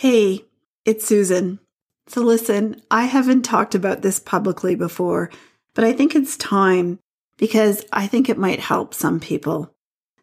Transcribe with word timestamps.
Hey, 0.00 0.46
it's 0.86 1.06
Susan. 1.06 1.60
So, 2.06 2.22
listen, 2.22 2.80
I 2.90 3.04
haven't 3.04 3.42
talked 3.42 3.74
about 3.74 4.00
this 4.00 4.18
publicly 4.18 4.74
before, 4.74 5.28
but 5.74 5.84
I 5.84 5.92
think 5.92 6.16
it's 6.16 6.38
time 6.38 7.00
because 7.36 7.84
I 7.92 8.06
think 8.06 8.30
it 8.30 8.38
might 8.38 8.60
help 8.60 8.94
some 8.94 9.20
people. 9.20 9.74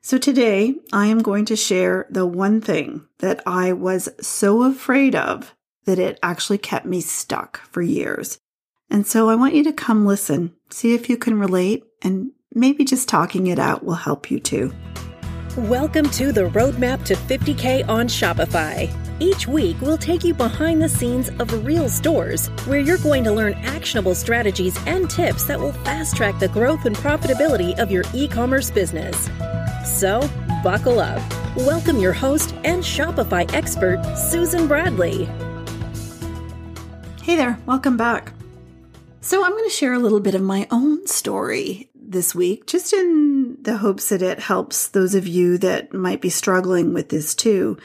So, 0.01 0.17
today 0.17 0.73
I 0.91 1.05
am 1.05 1.19
going 1.19 1.45
to 1.45 1.55
share 1.55 2.07
the 2.09 2.25
one 2.25 2.59
thing 2.59 3.05
that 3.19 3.43
I 3.45 3.71
was 3.71 4.09
so 4.19 4.63
afraid 4.63 5.13
of 5.13 5.53
that 5.85 5.99
it 5.99 6.17
actually 6.23 6.57
kept 6.57 6.87
me 6.87 6.99
stuck 6.99 7.59
for 7.69 7.83
years. 7.83 8.39
And 8.89 9.05
so 9.05 9.29
I 9.29 9.35
want 9.35 9.53
you 9.53 9.63
to 9.65 9.73
come 9.73 10.07
listen, 10.07 10.55
see 10.71 10.95
if 10.95 11.07
you 11.07 11.17
can 11.17 11.39
relate, 11.39 11.83
and 12.01 12.31
maybe 12.51 12.83
just 12.83 13.07
talking 13.07 13.45
it 13.45 13.59
out 13.59 13.83
will 13.83 13.93
help 13.93 14.31
you 14.31 14.39
too. 14.39 14.73
Welcome 15.57 16.07
to 16.11 16.31
the 16.31 16.51
Roadmap 16.51 17.03
to 17.05 17.15
50K 17.15 17.89
on 17.89 18.07
Shopify. 18.07 18.95
Each 19.19 19.47
week, 19.47 19.75
we'll 19.81 19.97
take 19.97 20.23
you 20.23 20.35
behind 20.35 20.79
the 20.79 20.87
scenes 20.87 21.29
of 21.29 21.65
real 21.65 21.89
stores 21.89 22.49
where 22.67 22.77
you're 22.77 22.99
going 22.99 23.23
to 23.23 23.31
learn 23.31 23.55
actionable 23.55 24.13
strategies 24.13 24.77
and 24.85 25.09
tips 25.09 25.45
that 25.45 25.59
will 25.59 25.71
fast 25.71 26.15
track 26.15 26.37
the 26.37 26.47
growth 26.49 26.85
and 26.85 26.95
profitability 26.95 27.75
of 27.79 27.89
your 27.89 28.03
e 28.13 28.27
commerce 28.27 28.69
business. 28.69 29.31
So, 29.83 30.29
buckle 30.63 30.99
up. 30.99 31.23
Welcome 31.55 31.97
your 31.97 32.13
host 32.13 32.53
and 32.63 32.83
Shopify 32.83 33.51
expert, 33.51 33.99
Susan 34.15 34.67
Bradley. 34.67 35.25
Hey 37.23 37.35
there, 37.35 37.57
welcome 37.65 37.97
back. 37.97 38.31
So, 39.21 39.43
I'm 39.43 39.53
going 39.53 39.67
to 39.67 39.75
share 39.75 39.93
a 39.93 39.99
little 39.99 40.19
bit 40.19 40.35
of 40.35 40.43
my 40.43 40.67
own 40.69 41.07
story 41.07 41.86
this 42.07 42.33
week, 42.33 42.65
just 42.65 42.93
in 42.93 43.57
the 43.61 43.77
hopes 43.77 44.09
that 44.09 44.21
it 44.21 44.39
helps 44.39 44.87
those 44.87 45.13
of 45.13 45.27
you 45.27 45.57
that 45.59 45.93
might 45.93 46.21
be 46.21 46.29
struggling 46.29 46.93
with 46.93 47.09
this 47.09 47.35
too 47.35 47.77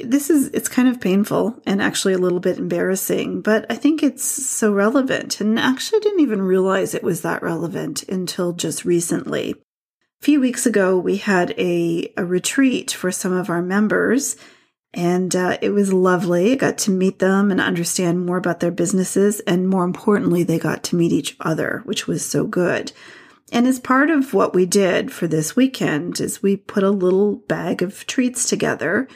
this 0.00 0.30
is 0.30 0.48
it's 0.48 0.68
kind 0.68 0.88
of 0.88 1.00
painful 1.00 1.60
and 1.66 1.82
actually 1.82 2.14
a 2.14 2.18
little 2.18 2.40
bit 2.40 2.58
embarrassing, 2.58 3.40
but 3.40 3.66
I 3.70 3.74
think 3.74 4.02
it's 4.02 4.24
so 4.24 4.72
relevant 4.72 5.40
and 5.40 5.58
actually 5.58 6.00
didn't 6.00 6.20
even 6.20 6.42
realize 6.42 6.94
it 6.94 7.02
was 7.02 7.22
that 7.22 7.42
relevant 7.42 8.02
until 8.04 8.52
just 8.52 8.84
recently. 8.84 9.52
A 9.52 10.24
few 10.24 10.40
weeks 10.40 10.64
ago, 10.64 10.98
we 10.98 11.18
had 11.18 11.54
a, 11.58 12.12
a 12.16 12.24
retreat 12.24 12.92
for 12.92 13.12
some 13.12 13.32
of 13.32 13.50
our 13.50 13.62
members, 13.62 14.36
and 14.94 15.34
uh, 15.34 15.58
it 15.60 15.70
was 15.70 15.92
lovely. 15.92 16.52
I 16.52 16.56
got 16.56 16.78
to 16.78 16.90
meet 16.90 17.18
them 17.18 17.50
and 17.50 17.60
understand 17.60 18.24
more 18.24 18.36
about 18.36 18.60
their 18.60 18.70
businesses, 18.70 19.40
and 19.40 19.68
more 19.68 19.84
importantly, 19.84 20.42
they 20.42 20.58
got 20.58 20.82
to 20.84 20.96
meet 20.96 21.12
each 21.12 21.36
other, 21.40 21.82
which 21.84 22.06
was 22.06 22.24
so 22.24 22.46
good. 22.46 22.92
And 23.52 23.66
as 23.66 23.78
part 23.78 24.10
of 24.10 24.34
what 24.34 24.54
we 24.54 24.66
did 24.66 25.12
for 25.12 25.26
this 25.26 25.54
weekend 25.54 26.20
is 26.20 26.42
we 26.42 26.56
put 26.56 26.82
a 26.82 26.90
little 26.90 27.36
bag 27.36 27.82
of 27.82 28.06
treats 28.06 28.48
together 28.48 29.08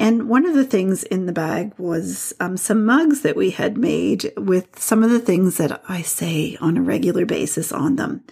and 0.00 0.28
one 0.28 0.46
of 0.46 0.54
the 0.54 0.64
things 0.64 1.02
in 1.04 1.26
the 1.26 1.32
bag 1.32 1.74
was 1.76 2.32
um, 2.40 2.56
some 2.56 2.86
mugs 2.86 3.20
that 3.20 3.36
we 3.36 3.50
had 3.50 3.76
made 3.76 4.32
with 4.36 4.78
some 4.78 5.02
of 5.02 5.10
the 5.10 5.18
things 5.18 5.58
that 5.58 5.82
I 5.88 6.00
say 6.00 6.56
on 6.58 6.78
a 6.78 6.82
regular 6.82 7.26
basis 7.26 7.70
on 7.70 7.96
them. 7.96 8.24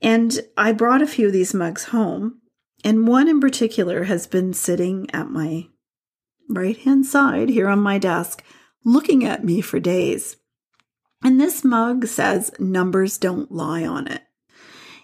And 0.00 0.40
I 0.56 0.72
brought 0.72 1.02
a 1.02 1.06
few 1.06 1.26
of 1.26 1.32
these 1.32 1.54
mugs 1.54 1.86
home, 1.86 2.40
and 2.84 3.08
one 3.08 3.28
in 3.28 3.40
particular 3.40 4.04
has 4.04 4.28
been 4.28 4.52
sitting 4.52 5.08
at 5.12 5.28
my 5.28 5.68
right 6.48 6.76
hand 6.78 7.06
side 7.06 7.48
here 7.48 7.68
on 7.68 7.78
my 7.80 7.98
desk, 7.98 8.42
looking 8.84 9.24
at 9.24 9.44
me 9.44 9.60
for 9.60 9.80
days. 9.80 10.36
And 11.24 11.40
this 11.40 11.64
mug 11.64 12.06
says, 12.06 12.50
Numbers 12.58 13.18
don't 13.18 13.52
lie 13.52 13.86
on 13.86 14.08
it. 14.08 14.22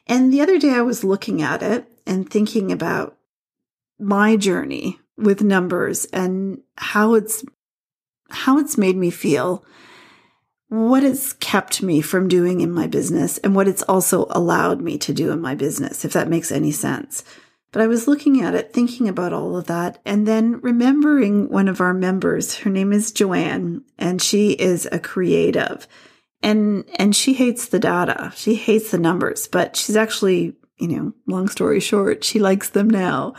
And 0.07 0.33
the 0.33 0.41
other 0.41 0.59
day 0.59 0.71
I 0.71 0.81
was 0.83 1.05
looking 1.05 1.43
at 1.43 1.63
it 1.63 1.87
and 2.07 2.29
thinking 2.29 2.73
about 2.73 3.19
my 3.99 4.37
journey 4.37 4.99
with 5.17 5.43
numbers 5.43 6.07
and 6.07 6.63
how 6.77 7.15
it's 7.15 7.45
how 8.31 8.59
it's 8.59 8.79
made 8.79 8.97
me 8.97 9.11
feel 9.11 9.65
what 10.69 11.03
it's 11.03 11.33
kept 11.35 11.83
me 11.83 12.01
from 12.01 12.29
doing 12.29 12.61
in 12.61 12.71
my 12.71 12.87
business 12.87 13.39
and 13.39 13.55
what 13.55 13.67
it's 13.67 13.83
also 13.83 14.27
allowed 14.31 14.81
me 14.81 14.99
to 14.99 15.13
do 15.13 15.33
in 15.33 15.41
my 15.41 15.55
business 15.55 16.05
if 16.05 16.13
that 16.13 16.29
makes 16.29 16.53
any 16.53 16.71
sense 16.71 17.25
but 17.73 17.83
i 17.83 17.87
was 17.87 18.09
looking 18.09 18.41
at 18.41 18.55
it 18.55 18.73
thinking 18.73 19.09
about 19.09 19.33
all 19.33 19.57
of 19.57 19.67
that 19.67 19.99
and 20.05 20.27
then 20.27 20.61
remembering 20.61 21.49
one 21.49 21.69
of 21.69 21.81
our 21.81 21.95
members. 21.95 22.57
Her 22.59 22.71
name 22.71 22.93
is 22.93 23.13
joanne 23.13 23.83
and 23.99 24.21
she 24.21 24.53
is 24.53 24.89
a 24.91 24.99
creative. 24.99 25.87
And 26.43 26.85
and 26.95 27.17
she 27.17 27.35
hates 27.35 27.67
the 27.67 27.81
data. 27.81 28.33
She 28.37 28.55
hates 28.55 28.91
the 28.91 28.99
numbers 28.99 29.49
but 29.49 29.77
she's 29.77 29.97
actually 29.97 30.57
you 30.79 30.89
know 30.89 31.13
long 31.27 31.49
story 31.49 31.81
short 31.81 32.25
she 32.25 32.39
likes 32.39 32.71
them 32.71 32.89
now. 32.89 33.35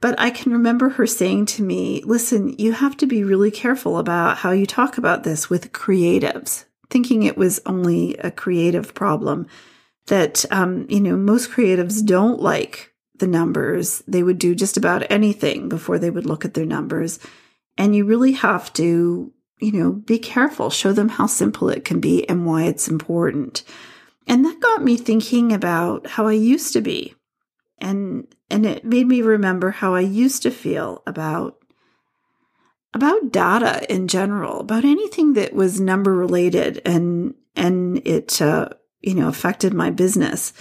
But 0.00 0.18
I 0.18 0.30
can 0.30 0.52
remember 0.52 0.88
her 0.88 1.06
saying 1.06 1.46
to 1.46 1.62
me, 1.62 2.02
listen, 2.04 2.54
you 2.58 2.72
have 2.72 2.96
to 2.98 3.06
be 3.06 3.22
really 3.22 3.50
careful 3.50 3.98
about 3.98 4.38
how 4.38 4.50
you 4.50 4.66
talk 4.66 4.96
about 4.96 5.24
this 5.24 5.50
with 5.50 5.72
creatives, 5.72 6.64
thinking 6.88 7.22
it 7.22 7.36
was 7.36 7.60
only 7.66 8.16
a 8.16 8.30
creative 8.30 8.94
problem. 8.94 9.46
That, 10.06 10.44
um, 10.50 10.86
you 10.88 11.00
know, 11.00 11.16
most 11.16 11.50
creatives 11.50 12.04
don't 12.04 12.40
like 12.40 12.89
the 13.20 13.26
numbers. 13.26 14.02
They 14.06 14.22
would 14.22 14.38
do 14.38 14.54
just 14.54 14.76
about 14.76 15.10
anything 15.10 15.68
before 15.68 15.98
they 15.98 16.10
would 16.10 16.26
look 16.26 16.44
at 16.44 16.54
their 16.54 16.66
numbers. 16.66 17.18
And 17.78 17.94
you 17.94 18.04
really 18.04 18.32
have 18.32 18.72
to, 18.74 19.32
you 19.60 19.72
know, 19.72 19.92
be 19.92 20.18
careful, 20.18 20.68
show 20.70 20.92
them 20.92 21.08
how 21.08 21.26
simple 21.26 21.70
it 21.70 21.84
can 21.84 22.00
be 22.00 22.28
and 22.28 22.44
why 22.44 22.64
it's 22.64 22.88
important. 22.88 23.62
And 24.26 24.44
that 24.44 24.60
got 24.60 24.82
me 24.82 24.96
thinking 24.96 25.52
about 25.52 26.06
how 26.06 26.26
I 26.26 26.32
used 26.32 26.72
to 26.74 26.80
be 26.80 27.14
and 27.80 28.26
and 28.50 28.66
it 28.66 28.84
made 28.84 29.06
me 29.06 29.22
remember 29.22 29.70
how 29.70 29.94
I 29.94 30.00
used 30.00 30.42
to 30.42 30.50
feel 30.50 31.02
about 31.06 31.56
about 32.92 33.30
data 33.30 33.90
in 33.92 34.08
general, 34.08 34.60
about 34.60 34.84
anything 34.84 35.34
that 35.34 35.52
was 35.52 35.80
number 35.80 36.14
related 36.14 36.82
and 36.84 37.34
and 37.56 38.06
it 38.06 38.40
uh, 38.42 38.68
you 39.00 39.14
know 39.14 39.28
affected 39.28 39.72
my 39.72 39.90
business. 39.90 40.52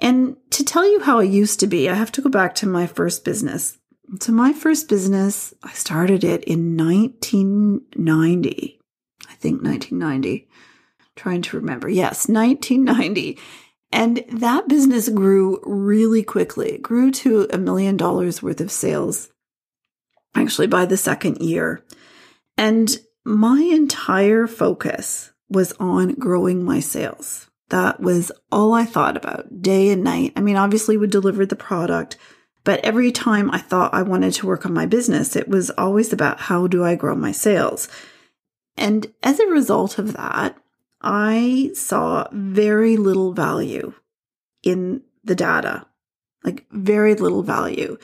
And 0.00 0.36
to 0.54 0.64
tell 0.64 0.88
you 0.88 1.00
how 1.00 1.18
I 1.18 1.24
used 1.24 1.60
to 1.60 1.66
be, 1.66 1.90
I 1.90 1.94
have 1.94 2.12
to 2.12 2.22
go 2.22 2.30
back 2.30 2.54
to 2.56 2.66
my 2.66 2.86
first 2.86 3.24
business. 3.24 3.78
So 4.20 4.32
my 4.32 4.52
first 4.52 4.88
business, 4.88 5.52
I 5.62 5.72
started 5.72 6.22
it 6.22 6.44
in 6.44 6.76
1990. 6.76 8.80
I 9.28 9.34
think 9.34 9.62
1990. 9.62 10.48
Trying 11.16 11.42
to 11.42 11.56
remember. 11.56 11.88
Yes, 11.88 12.28
1990. 12.28 13.38
And 13.90 14.24
that 14.30 14.68
business 14.68 15.08
grew 15.08 15.60
really 15.64 16.22
quickly. 16.22 16.74
It 16.74 16.82
grew 16.82 17.10
to 17.12 17.48
a 17.52 17.58
million 17.58 17.96
dollars 17.96 18.42
worth 18.42 18.60
of 18.60 18.70
sales, 18.70 19.30
actually, 20.34 20.68
by 20.68 20.86
the 20.86 20.96
second 20.96 21.38
year. 21.38 21.84
And 22.56 22.96
my 23.24 23.60
entire 23.60 24.46
focus 24.46 25.32
was 25.48 25.72
on 25.80 26.14
growing 26.14 26.64
my 26.64 26.80
sales. 26.80 27.48
That 27.70 28.00
was 28.00 28.30
all 28.52 28.74
I 28.74 28.84
thought 28.84 29.16
about 29.16 29.62
day 29.62 29.90
and 29.90 30.04
night. 30.04 30.32
I 30.36 30.40
mean, 30.40 30.56
obviously, 30.56 30.96
we 30.96 31.06
delivered 31.06 31.48
the 31.48 31.56
product, 31.56 32.16
but 32.62 32.80
every 32.84 33.10
time 33.12 33.50
I 33.50 33.58
thought 33.58 33.94
I 33.94 34.02
wanted 34.02 34.32
to 34.34 34.46
work 34.46 34.66
on 34.66 34.74
my 34.74 34.86
business, 34.86 35.36
it 35.36 35.48
was 35.48 35.70
always 35.70 36.12
about 36.12 36.40
how 36.40 36.66
do 36.66 36.84
I 36.84 36.94
grow 36.94 37.14
my 37.14 37.32
sales. 37.32 37.88
And 38.76 39.12
as 39.22 39.40
a 39.40 39.46
result 39.46 39.98
of 39.98 40.14
that, 40.14 40.56
I 41.00 41.70
saw 41.74 42.26
very 42.32 42.96
little 42.96 43.32
value 43.32 43.92
in 44.62 45.02
the 45.22 45.34
data, 45.34 45.86
like 46.42 46.66
very 46.70 47.14
little 47.14 47.42
value. 47.42 47.98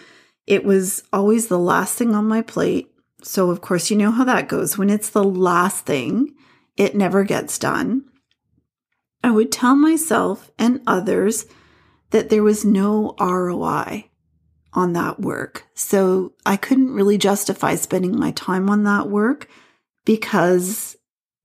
It 0.46 0.64
was 0.64 1.04
always 1.12 1.48
the 1.48 1.58
last 1.58 1.96
thing 1.96 2.14
on 2.14 2.28
my 2.28 2.42
plate. 2.42 2.92
So, 3.22 3.50
of 3.50 3.60
course, 3.60 3.90
you 3.90 3.96
know 3.96 4.10
how 4.10 4.24
that 4.24 4.48
goes. 4.48 4.76
When 4.76 4.90
it's 4.90 5.10
the 5.10 5.24
last 5.24 5.86
thing, 5.86 6.34
it 6.76 6.94
never 6.94 7.24
gets 7.24 7.58
done. 7.58 8.09
I 9.22 9.30
would 9.30 9.52
tell 9.52 9.76
myself 9.76 10.50
and 10.58 10.80
others 10.86 11.46
that 12.10 12.30
there 12.30 12.42
was 12.42 12.64
no 12.64 13.14
ROI 13.20 14.10
on 14.72 14.92
that 14.92 15.20
work. 15.20 15.66
So 15.74 16.32
I 16.46 16.56
couldn't 16.56 16.94
really 16.94 17.18
justify 17.18 17.74
spending 17.74 18.18
my 18.18 18.30
time 18.32 18.70
on 18.70 18.84
that 18.84 19.08
work 19.08 19.48
because 20.04 20.96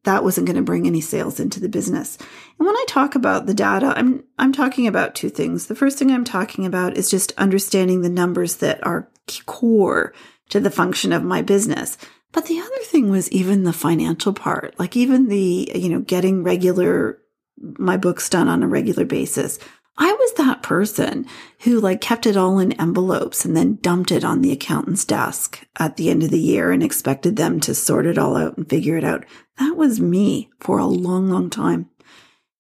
that 0.04 0.24
wasn't 0.24 0.46
going 0.46 0.56
to 0.56 0.62
bring 0.62 0.86
any 0.86 1.02
sales 1.02 1.40
into 1.40 1.60
the 1.60 1.70
business. 1.70 2.18
And 2.58 2.66
when 2.66 2.76
I 2.76 2.86
talk 2.88 3.16
about 3.16 3.48
the 3.48 3.54
data, 3.54 3.94
I'm 3.96 4.24
I'm 4.38 4.54
talking 4.54 4.88
about 4.88 5.16
two 5.16 5.30
things. 5.30 5.66
The 5.66 5.76
first 5.76 5.98
thing 5.98 6.12
I'm 6.12 6.24
talking 6.24 6.66
about 6.66 6.96
is 6.96 7.10
just 7.10 7.34
understanding 7.38 8.02
the 8.02 8.10
numbers 8.10 8.58
that 8.58 8.86
are 8.86 9.10
core 9.46 10.14
to 10.50 10.60
the 10.60 10.72
function 10.72 11.12
of 11.12 11.24
my 11.24 11.42
business. 11.42 11.98
But 12.32 12.46
the 12.46 12.60
other 12.60 12.80
thing 12.84 13.10
was 13.10 13.32
even 13.32 13.64
the 13.64 13.74
financial 13.74 14.34
part, 14.34 14.78
like 14.78 14.96
even 14.96 15.28
the, 15.28 15.72
you 15.74 15.90
know, 15.90 16.02
getting 16.02 16.44
regular 16.44 17.20
my 17.58 17.98
books 17.98 18.30
done 18.30 18.48
on 18.48 18.64
a 18.64 18.68
regular 18.68 19.06
basis, 19.06 19.60
I 19.98 20.12
was 20.12 20.34
that 20.34 20.62
person 20.62 21.26
who 21.62 21.80
like 21.80 22.02
kept 22.02 22.26
it 22.26 22.36
all 22.36 22.60
in 22.60 22.74
envelopes 22.74 23.46
and 23.46 23.56
then 23.56 23.80
dumped 23.82 24.12
it 24.12 24.26
on 24.26 24.42
the 24.42 24.52
accountant's 24.52 25.06
desk 25.06 25.66
at 25.80 25.96
the 25.96 26.10
end 26.10 26.22
of 26.22 26.32
the 26.32 26.40
year 26.40 26.72
and 26.72 26.84
expected 26.84 27.38
them 27.38 27.62
to 27.62 27.74
sort 27.74 28.06
it 28.06 28.18
all 28.18 28.36
out 28.36 28.58
and 28.58 28.70
figure 28.70 28.98
it 28.98 29.06
out. 29.06 29.26
That 29.58 29.78
was 29.78 30.02
me 30.02 30.50
for 30.60 30.80
a 30.80 30.86
long, 30.86 31.30
long 31.30 31.50
time. 31.50 31.90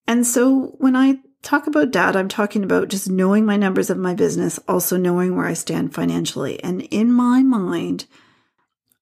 And 0.07 0.25
so 0.25 0.75
when 0.77 0.95
I 0.95 1.19
talk 1.41 1.67
about 1.67 1.91
dad, 1.91 2.15
I'm 2.15 2.29
talking 2.29 2.63
about 2.63 2.87
just 2.87 3.09
knowing 3.09 3.45
my 3.45 3.57
numbers 3.57 3.89
of 3.89 3.97
my 3.97 4.13
business, 4.13 4.57
also 4.67 4.95
knowing 4.95 5.35
where 5.35 5.45
I 5.45 5.53
stand 5.53 5.93
financially. 5.93 6.63
And 6.63 6.83
in 6.83 7.11
my 7.11 7.43
mind, 7.43 8.05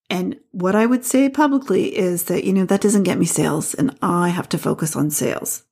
And 0.09 0.39
what 0.51 0.75
I 0.75 0.85
would 0.85 1.05
say 1.05 1.27
publicly 1.27 1.97
is 1.97 2.25
that, 2.25 2.43
you 2.43 2.53
know, 2.53 2.65
that 2.65 2.81
doesn't 2.81 3.01
get 3.01 3.17
me 3.17 3.25
sales 3.25 3.73
and 3.73 3.97
I 4.01 4.29
have 4.29 4.47
to 4.49 4.59
focus 4.59 4.95
on 4.95 5.09
sales. 5.09 5.63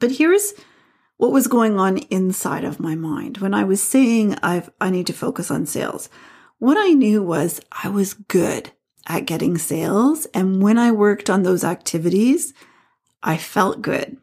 But 0.00 0.12
here's 0.12 0.54
what 1.18 1.32
was 1.32 1.46
going 1.46 1.78
on 1.78 1.98
inside 1.98 2.64
of 2.64 2.80
my 2.80 2.94
mind 2.94 3.38
when 3.38 3.54
I 3.54 3.62
was 3.62 3.82
saying 3.82 4.36
I've, 4.42 4.70
I 4.80 4.90
need 4.90 5.06
to 5.06 5.12
focus 5.12 5.50
on 5.50 5.66
sales. 5.66 6.08
What 6.58 6.76
I 6.78 6.88
knew 6.88 7.22
was 7.22 7.60
I 7.70 7.88
was 7.88 8.14
good 8.14 8.72
at 9.06 9.26
getting 9.26 9.58
sales. 9.58 10.26
And 10.34 10.62
when 10.62 10.78
I 10.78 10.92
worked 10.92 11.28
on 11.30 11.42
those 11.42 11.64
activities, 11.64 12.54
I 13.22 13.36
felt 13.36 13.82
good. 13.82 14.16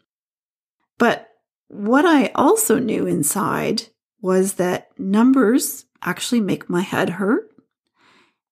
But 0.97 1.29
what 1.67 2.05
I 2.05 2.31
also 2.33 2.79
knew 2.79 3.05
inside 3.05 3.83
was 4.21 4.53
that 4.53 4.97
numbers 4.97 5.85
actually 6.01 6.41
make 6.41 6.69
my 6.69 6.81
head 6.81 7.11
hurt, 7.11 7.51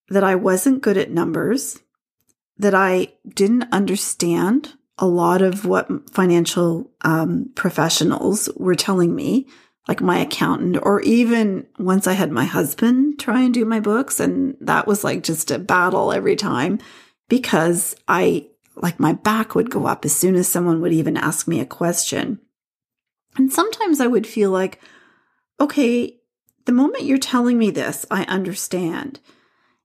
that 0.10 0.24
I 0.24 0.36
wasn't 0.36 0.84
good 0.84 0.98
at 0.98 1.10
numbers, 1.10 1.80
that 2.58 2.76
I 2.76 3.14
didn't 3.28 3.68
understand 3.72 4.74
a 4.98 5.06
lot 5.06 5.42
of 5.42 5.66
what 5.66 5.90
financial 6.12 6.92
um, 7.02 7.52
professionals 7.56 8.50
were 8.56 8.76
telling 8.76 9.14
me, 9.14 9.48
like 9.88 10.02
my 10.02 10.20
accountant, 10.20 10.78
or 10.82 11.02
even 11.02 11.68
once 11.78 12.08
I 12.08 12.14
had 12.14 12.32
my 12.32 12.46
husband 12.46 13.20
try 13.20 13.42
and 13.42 13.54
do 13.54 13.66
my 13.66 13.80
books. 13.80 14.20
And 14.20 14.56
that 14.62 14.88
was 14.88 15.04
like 15.04 15.24
just 15.24 15.52
a 15.52 15.60
battle 15.60 16.12
every 16.12 16.36
time 16.36 16.80
because 17.28 17.96
I, 18.08 18.48
like, 18.76 19.00
my 19.00 19.14
back 19.14 19.54
would 19.54 19.70
go 19.70 19.86
up 19.86 20.06
as 20.06 20.16
soon 20.16 20.36
as 20.36 20.48
someone 20.48 20.82
would 20.82 20.94
even 20.94 21.18
ask 21.18 21.48
me 21.48 21.60
a 21.60 21.66
question. 21.66 22.40
And 23.38 23.52
sometimes 23.52 24.00
I 24.00 24.08
would 24.08 24.26
feel 24.26 24.50
like, 24.50 24.80
okay, 25.60 26.20
the 26.66 26.72
moment 26.72 27.04
you're 27.04 27.18
telling 27.18 27.58
me 27.58 27.70
this, 27.70 28.06
I 28.10 28.24
understand. 28.26 29.20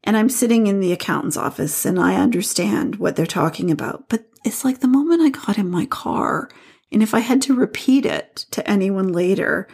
And 0.04 0.16
I'm 0.16 0.28
sitting 0.28 0.66
in 0.66 0.80
the 0.80 0.92
accountant's 0.92 1.36
office 1.36 1.84
and 1.84 2.00
I 2.00 2.16
understand 2.16 2.96
what 2.96 3.16
they're 3.16 3.26
talking 3.26 3.70
about. 3.70 4.08
But 4.08 4.29
it's 4.44 4.64
like 4.64 4.80
the 4.80 4.88
moment 4.88 5.22
I 5.22 5.30
got 5.30 5.58
in 5.58 5.70
my 5.70 5.86
car, 5.86 6.48
and 6.92 7.02
if 7.02 7.14
I 7.14 7.20
had 7.20 7.42
to 7.42 7.54
repeat 7.54 8.06
it 8.06 8.46
to 8.50 8.68
anyone 8.68 9.12
later, 9.12 9.68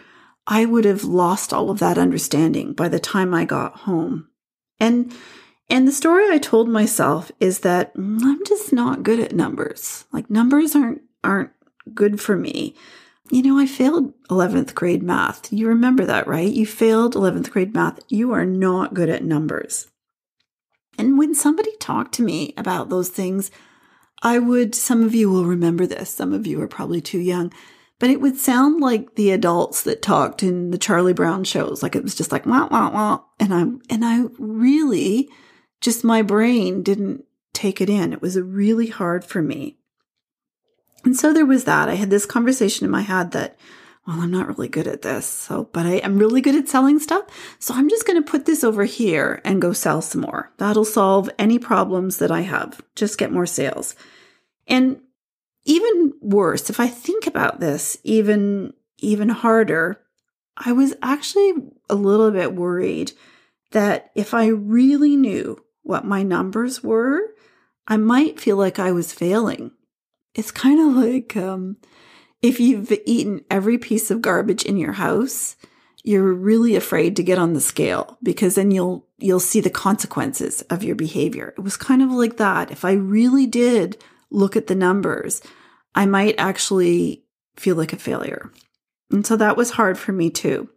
I 0.47 0.65
would 0.65 0.85
have 0.85 1.05
lost 1.05 1.53
all 1.53 1.71
of 1.71 1.79
that 1.81 1.99
understanding 1.99 2.73
by 2.73 2.89
the 2.89 3.01
time 3.01 3.35
I 3.35 3.45
got 3.45 3.81
home. 3.81 4.29
And 4.79 5.15
and 5.69 5.89
the 5.89 5.93
story 5.93 6.31
I 6.31 6.39
told 6.39 6.69
myself 6.69 7.33
is 7.41 7.61
that 7.61 7.95
mm, 7.97 8.21
I'm 8.23 8.45
just 8.47 8.73
not 8.73 9.03
good 9.03 9.19
at 9.19 9.35
numbers. 9.35 10.05
Like 10.13 10.31
numbers 10.31 10.77
aren't 10.77 11.03
aren't 11.25 11.51
good 11.95 12.21
for 12.21 12.37
me. 12.37 12.75
You 13.31 13.43
know, 13.43 13.59
I 13.59 13.67
failed 13.67 14.15
11th 14.29 14.75
grade 14.75 15.03
math. 15.03 15.53
You 15.53 15.67
remember 15.67 16.05
that, 16.05 16.29
right? 16.29 16.49
You 16.49 16.65
failed 16.65 17.15
11th 17.15 17.51
grade 17.51 17.75
math. 17.75 17.99
You 18.09 18.33
are 18.33 18.45
not 18.45 18.95
good 18.95 19.09
at 19.09 19.25
numbers. 19.25 19.89
And 20.97 21.19
when 21.19 21.35
somebody 21.35 21.73
talked 21.79 22.15
to 22.15 22.23
me 22.23 22.55
about 22.57 22.89
those 22.89 23.09
things, 23.09 23.51
I 24.23 24.39
would, 24.39 24.75
some 24.75 25.03
of 25.03 25.15
you 25.15 25.31
will 25.31 25.45
remember 25.45 25.87
this, 25.87 26.11
some 26.11 26.33
of 26.33 26.47
you 26.47 26.61
are 26.63 26.69
probably 26.69 27.01
too 27.01 27.19
young, 27.19 27.53
but 27.99 28.11
it 28.11 28.21
would 28.21 28.37
sound 28.37 28.81
like 28.81 29.15
the 29.15 29.31
adults 29.31 29.83
that 29.83 30.03
talked 30.03 30.43
in 30.43 30.71
the 30.71 30.79
Charlie 30.79 31.13
Brown 31.13 31.45
shows. 31.45 31.83
Like 31.83 31.95
it 31.95 32.03
was 32.03 32.15
just 32.15 32.33
like, 32.33 32.47
wah, 32.47 32.69
wah, 32.71 32.91
wah. 32.91 33.21
And 33.39 33.55
I, 33.55 33.61
and 33.93 34.05
I 34.05 34.25
really, 34.39 35.29
just 35.81 36.05
my 36.05 36.23
brain 36.23 36.83
didn't 36.83 37.25
take 37.53 37.81
it 37.81 37.91
in. 37.91 38.13
It 38.13 38.23
was 38.23 38.39
really 38.39 38.89
hard 38.89 39.25
for 39.25 39.43
me. 39.43 39.79
And 41.05 41.17
so 41.17 41.33
there 41.33 41.47
was 41.47 41.65
that. 41.65 41.89
I 41.89 41.95
had 41.95 42.11
this 42.11 42.27
conversation 42.27 42.85
in 42.85 42.91
my 42.91 43.03
head 43.03 43.33
that, 43.33 43.59
well, 44.07 44.21
I'm 44.21 44.31
not 44.31 44.47
really 44.47 44.69
good 44.69 44.87
at 44.87 45.03
this. 45.03 45.27
So, 45.27 45.69
but 45.73 45.85
I 45.85 45.95
am 45.97 46.19
really 46.19 46.41
good 46.41 46.55
at 46.55 46.69
selling 46.69 47.01
stuff. 47.01 47.25
So 47.59 47.75
I'm 47.75 47.89
just 47.89 48.07
going 48.07 48.23
to 48.23 48.31
put 48.31 48.47
this 48.47 48.63
over 48.63 48.85
here 48.85 49.41
and 49.45 49.61
go 49.61 49.73
sell 49.73 50.01
some 50.01 50.21
more. 50.21 50.53
That'll 50.59 50.85
solve 50.85 51.29
any 51.39 51.59
problems 51.59 52.19
that 52.19 52.31
I 52.31 52.43
have. 52.43 52.81
Just 52.95 53.19
get 53.19 53.33
more 53.33 53.47
sales. 53.47 53.97
And 54.69 55.01
even 55.65 56.15
worse, 56.21 56.71
if 56.71 56.79
I 56.79 56.87
think 56.87 57.27
about 57.27 57.59
this 57.59 57.97
even, 58.05 58.75
even 58.99 59.29
harder, 59.29 60.01
I 60.57 60.71
was 60.71 60.95
actually 61.03 61.55
a 61.91 61.97
little 61.97 62.31
bit 62.31 62.55
worried 62.55 63.13
that 63.73 64.13
if 64.15 64.33
I 64.33 64.47
really 64.47 65.17
knew 65.17 65.63
what 65.83 66.05
my 66.05 66.23
numbers 66.23 66.83
were, 66.83 67.21
I 67.89 67.97
might 67.97 68.41
feel 68.41 68.57
like 68.57 68.79
I 68.79 68.93
was 68.93 69.13
failing. 69.13 69.73
It's 70.35 70.53
kind 70.53 70.81
of 70.81 71.03
like, 71.03 71.37
um, 71.37 71.79
if 72.43 72.61
you've 72.61 72.93
eaten 73.05 73.45
every 73.51 73.79
piece 73.79 74.11
of 74.11 74.23
garbage 74.23 74.65
in 74.65 74.77
your 74.77 74.93
house, 74.93 75.57
you're 76.05 76.33
really 76.33 76.77
afraid 76.77 77.17
to 77.17 77.23
get 77.23 77.39
on 77.39 77.55
the 77.55 77.61
scale 77.61 78.17
because 78.23 78.55
then 78.55 78.71
you'll 78.71 79.07
you'll 79.19 79.41
see 79.41 79.61
the 79.61 79.71
consequences 79.71 80.63
of 80.63 80.85
your 80.85 80.95
behavior. 80.95 81.53
It 81.57 81.63
was 81.63 81.77
kind 81.77 82.03
of 82.03 82.13
like 82.13 82.37
that. 82.37 82.71
If 82.71 82.85
I 82.85 82.93
really 82.93 83.47
did 83.47 84.03
look 84.31 84.57
at 84.57 84.67
the 84.67 84.75
numbers, 84.75 85.43
I 85.95 86.07
might 86.07 86.37
actually 86.39 87.25
feel 87.57 87.77
like 87.77 87.93
a 87.93 87.97
failure. 87.97 88.53
And 89.11 89.27
so 89.27 89.37
that 89.37 89.57
was 89.57 89.71
hard 89.71 89.99
for 89.99 90.13
me 90.13 90.31
too. 90.31 90.69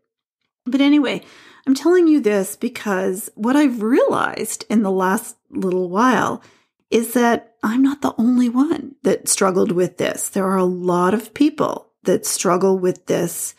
But 0.66 0.82
anyway, 0.82 1.22
I'm 1.68 1.76
telling 1.76 2.08
you 2.08 2.22
this 2.22 2.56
because 2.56 3.30
what 3.36 3.56
I've 3.56 3.84
realized 3.84 4.66
in 4.70 4.82
the 4.82 4.92
last 4.92 5.36
little 5.50 5.90
while 5.90 6.42
is 6.90 7.14
that 7.14 7.49
I'm 7.64 7.82
not 7.82 8.02
the 8.02 8.14
only 8.18 8.50
one 8.50 8.96
that 9.04 9.28
struggled 9.28 9.72
with 9.72 9.98
this. 9.98 10.30
There 10.30 10.46
are 10.46 10.58
a 10.58 10.64
lot 10.64 11.14
of 11.14 11.34
people 11.34 11.92
that 12.04 12.26
struggle 12.26 12.78
with 12.78 13.06
this. 13.08 13.56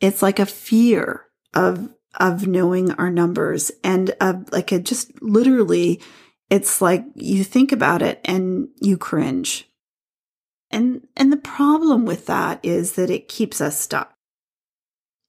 It's 0.00 0.22
like 0.22 0.38
a 0.38 0.46
fear 0.46 1.24
of 1.54 1.90
of 2.18 2.46
knowing 2.46 2.92
our 2.92 3.10
numbers 3.10 3.70
and 3.84 4.10
of 4.20 4.50
like 4.50 4.72
a 4.72 4.78
just 4.78 5.22
literally 5.22 6.00
it's 6.48 6.80
like 6.80 7.04
you 7.14 7.44
think 7.44 7.72
about 7.72 8.02
it 8.02 8.20
and 8.24 8.68
you 8.80 8.96
cringe. 8.96 9.68
And 10.70 11.06
and 11.16 11.32
the 11.32 11.36
problem 11.36 12.04
with 12.04 12.26
that 12.26 12.60
is 12.62 12.92
that 12.92 13.10
it 13.10 13.28
keeps 13.28 13.60
us 13.60 13.78
stuck. 13.78 14.14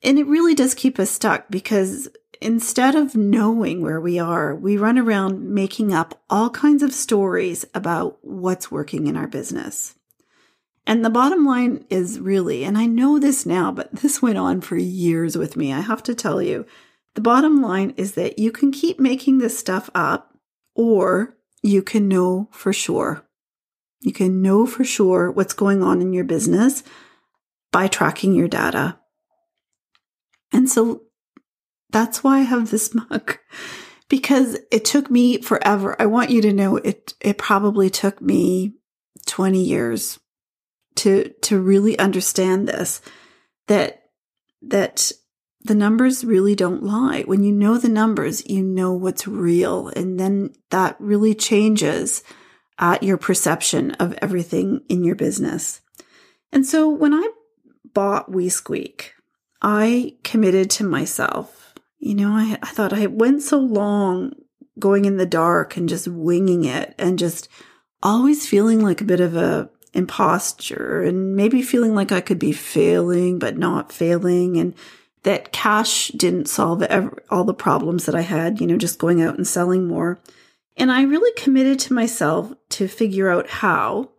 And 0.04 0.20
it 0.20 0.28
really 0.28 0.56
does 0.56 0.76
keep 0.76 1.00
us 1.00 1.10
stuck 1.10 1.50
because 1.50 2.08
instead 2.42 2.96
of 2.96 3.16
knowing 3.16 3.82
where 3.82 4.02
we 4.02 4.20
are, 4.20 4.56
we 4.56 4.78
run 4.78 4.98
around 4.98 5.50
making 5.50 5.94
up 5.94 6.22
all 6.30 6.50
kinds 6.50 6.84
of 6.84 6.94
stories 6.94 7.66
about 7.74 8.18
what's 8.22 8.72
working 8.72 9.08
in 9.08 9.18
our 9.18 9.28
business. 9.28 9.96
And 10.86 11.04
the 11.04 11.10
bottom 11.10 11.46
line 11.46 11.86
is 11.90 12.20
really, 12.20 12.64
and 12.64 12.78
I 12.78 12.86
know 12.86 13.20
this 13.20 13.46
now, 13.46 13.72
but 13.72 13.92
this 13.92 14.22
went 14.22 14.38
on 14.38 14.62
for 14.62 14.78
years 14.78 15.38
with 15.38 15.58
me. 15.58 15.74
I 15.74 15.82
have 15.82 16.02
to 16.04 16.16
tell 16.16 16.42
you, 16.42 16.66
the 17.16 17.22
bottom 17.22 17.62
line 17.62 17.94
is 17.98 18.14
that 18.14 18.40
you 18.40 18.52
can 18.52 18.72
keep 18.72 19.00
making 19.00 19.40
this 19.40 19.58
stuff 19.58 19.90
up 19.94 20.38
or 20.76 21.36
you 21.62 21.82
can 21.82 22.08
know 22.08 22.48
for 22.52 22.72
sure. 22.72 23.28
You 24.02 24.14
can 24.14 24.42
know 24.42 24.66
for 24.66 24.84
sure 24.84 25.32
what's 25.32 25.54
going 25.54 25.82
on 25.82 26.02
in 26.02 26.14
your 26.14 26.24
business 26.24 26.84
by 27.72 27.88
tracking 27.88 28.34
your 28.34 28.48
data. 28.48 29.00
And 30.54 30.70
so 30.70 31.02
that's 31.90 32.24
why 32.24 32.40
I 32.40 32.42
have 32.42 32.72
this 32.72 32.94
mug 33.10 33.38
because 34.10 34.58
it 34.72 34.86
took 34.86 35.10
me 35.12 35.42
forever. 35.42 35.96
I 36.00 36.06
want 36.06 36.30
you 36.30 36.42
to 36.42 36.54
know 36.54 36.78
it 36.78 37.14
it 37.20 37.38
probably 37.38 37.90
took 37.90 38.22
me 38.22 38.76
20 39.26 39.62
years 39.62 40.20
to 40.96 41.34
to 41.42 41.60
really 41.60 41.98
understand 42.00 42.68
this 42.68 43.02
that 43.68 44.04
that 44.62 45.12
the 45.62 45.76
numbers 45.76 46.24
really 46.24 46.56
don't 46.56 46.84
lie. 46.84 47.24
When 47.24 47.44
you 47.44 47.52
know 47.52 47.78
the 47.78 47.90
numbers, 47.90 48.48
you 48.48 48.64
know 48.64 48.94
what's 48.94 49.28
real 49.28 49.90
and 49.90 50.20
then 50.20 50.54
that 50.70 50.96
really 51.00 51.36
changes 51.36 52.24
at 52.80 53.04
your 53.04 53.18
perception 53.18 53.92
of 53.94 54.18
everything 54.22 54.82
in 54.88 55.04
your 55.04 55.16
business. 55.16 55.82
And 56.52 56.66
so 56.66 56.88
when 56.88 57.14
I 57.14 57.28
bought 57.94 58.32
WeSqueak, 58.32 59.10
I 59.62 60.16
committed 60.24 60.70
to 60.72 60.84
myself 60.84 61.57
you 62.00 62.16
know, 62.16 62.32
I, 62.32 62.58
I 62.62 62.68
thought 62.68 62.94
I 62.94 63.08
went 63.08 63.42
so 63.42 63.58
long 63.58 64.34
going 64.80 65.06
in 65.06 65.18
the 65.18 65.26
dark 65.26 65.78
and 65.78 65.90
just 65.90 66.08
winging 66.08 66.66
it 66.66 66.94
and 66.98 67.18
just 67.18 67.48
always 68.04 68.48
feeling 68.48 68.82
like 68.82 69.02
a 69.02 69.06
bit 69.06 69.20
of 69.20 69.36
a 69.36 69.70
imposture 69.94 71.02
and 71.02 71.36
maybe 71.36 71.62
feeling 71.62 71.96
like 71.96 72.12
I 72.12 72.22
could 72.22 72.38
be 72.38 72.52
failing 72.52 73.40
but 73.40 73.58
not 73.58 73.92
failing 73.92 74.58
and 74.58 74.76
that 75.24 75.52
cash 75.52 76.10
didn't 76.10 76.48
solve 76.48 76.84
ever, 76.84 77.24
all 77.30 77.44
the 77.44 77.54
problems 77.54 78.06
that 78.06 78.16
I 78.16 78.22
had, 78.22 78.62
you 78.62 78.68
know, 78.68 78.78
just 78.78 79.00
going 79.00 79.22
out 79.22 79.36
and 79.36 79.48
selling 79.48 79.88
more. 79.88 80.20
And 80.78 80.92
I 80.92 81.02
really 81.02 81.32
committed 81.36 81.80
to 81.80 81.94
myself 81.94 82.54
to 82.70 82.88
figure 82.88 83.30
out 83.30 83.50
how 83.50 84.12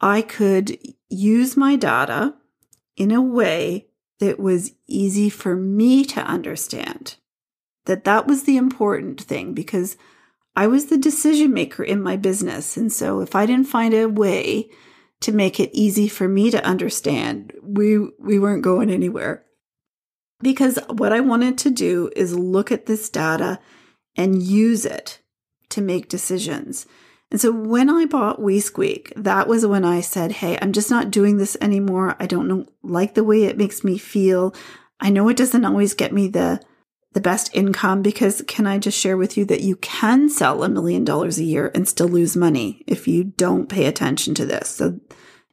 I 0.00 0.22
could 0.22 0.78
use 1.08 1.56
my 1.56 1.76
data 1.76 2.34
in 2.96 3.10
a 3.10 3.22
way 3.22 3.88
that 4.20 4.38
was 4.38 4.72
easy 4.86 5.28
for 5.28 5.56
me 5.56 6.04
to 6.04 6.20
understand. 6.20 7.16
That 7.86 8.04
that 8.04 8.26
was 8.26 8.44
the 8.44 8.56
important 8.56 9.20
thing 9.20 9.52
because 9.54 9.96
I 10.54 10.66
was 10.66 10.86
the 10.86 10.98
decision 10.98 11.52
maker 11.52 11.82
in 11.82 12.02
my 12.02 12.16
business. 12.16 12.76
And 12.76 12.92
so 12.92 13.20
if 13.20 13.34
I 13.34 13.46
didn't 13.46 13.68
find 13.68 13.94
a 13.94 14.08
way 14.08 14.70
to 15.20 15.32
make 15.32 15.58
it 15.58 15.70
easy 15.72 16.08
for 16.08 16.28
me 16.28 16.50
to 16.50 16.64
understand, 16.64 17.52
we 17.62 17.98
we 18.18 18.38
weren't 18.38 18.62
going 18.62 18.90
anywhere. 18.90 19.44
Because 20.42 20.78
what 20.88 21.12
I 21.12 21.20
wanted 21.20 21.58
to 21.58 21.70
do 21.70 22.10
is 22.16 22.36
look 22.36 22.72
at 22.72 22.86
this 22.86 23.08
data 23.10 23.58
and 24.16 24.42
use 24.42 24.84
it 24.84 25.20
to 25.70 25.80
make 25.82 26.08
decisions. 26.08 26.86
And 27.30 27.40
so 27.40 27.52
when 27.52 27.88
I 27.88 28.06
bought 28.06 28.40
WeSqueak, 28.40 29.12
that 29.16 29.46
was 29.46 29.64
when 29.64 29.84
I 29.84 30.00
said, 30.00 30.32
Hey, 30.32 30.58
I'm 30.60 30.72
just 30.72 30.90
not 30.90 31.10
doing 31.10 31.36
this 31.36 31.56
anymore. 31.60 32.16
I 32.18 32.26
don't 32.26 32.48
know, 32.48 32.66
like 32.82 33.14
the 33.14 33.24
way 33.24 33.44
it 33.44 33.56
makes 33.56 33.84
me 33.84 33.98
feel. 33.98 34.54
I 34.98 35.10
know 35.10 35.28
it 35.28 35.36
doesn't 35.36 35.64
always 35.64 35.94
get 35.94 36.12
me 36.12 36.28
the, 36.28 36.60
the 37.12 37.20
best 37.20 37.50
income 37.54 38.02
because 38.02 38.42
can 38.48 38.66
I 38.66 38.78
just 38.78 38.98
share 38.98 39.16
with 39.16 39.36
you 39.36 39.44
that 39.46 39.62
you 39.62 39.76
can 39.76 40.28
sell 40.28 40.64
a 40.64 40.68
million 40.68 41.04
dollars 41.04 41.38
a 41.38 41.44
year 41.44 41.70
and 41.74 41.88
still 41.88 42.08
lose 42.08 42.36
money 42.36 42.82
if 42.86 43.06
you 43.06 43.24
don't 43.24 43.68
pay 43.68 43.86
attention 43.86 44.34
to 44.34 44.46
this. 44.46 44.68
So 44.68 44.98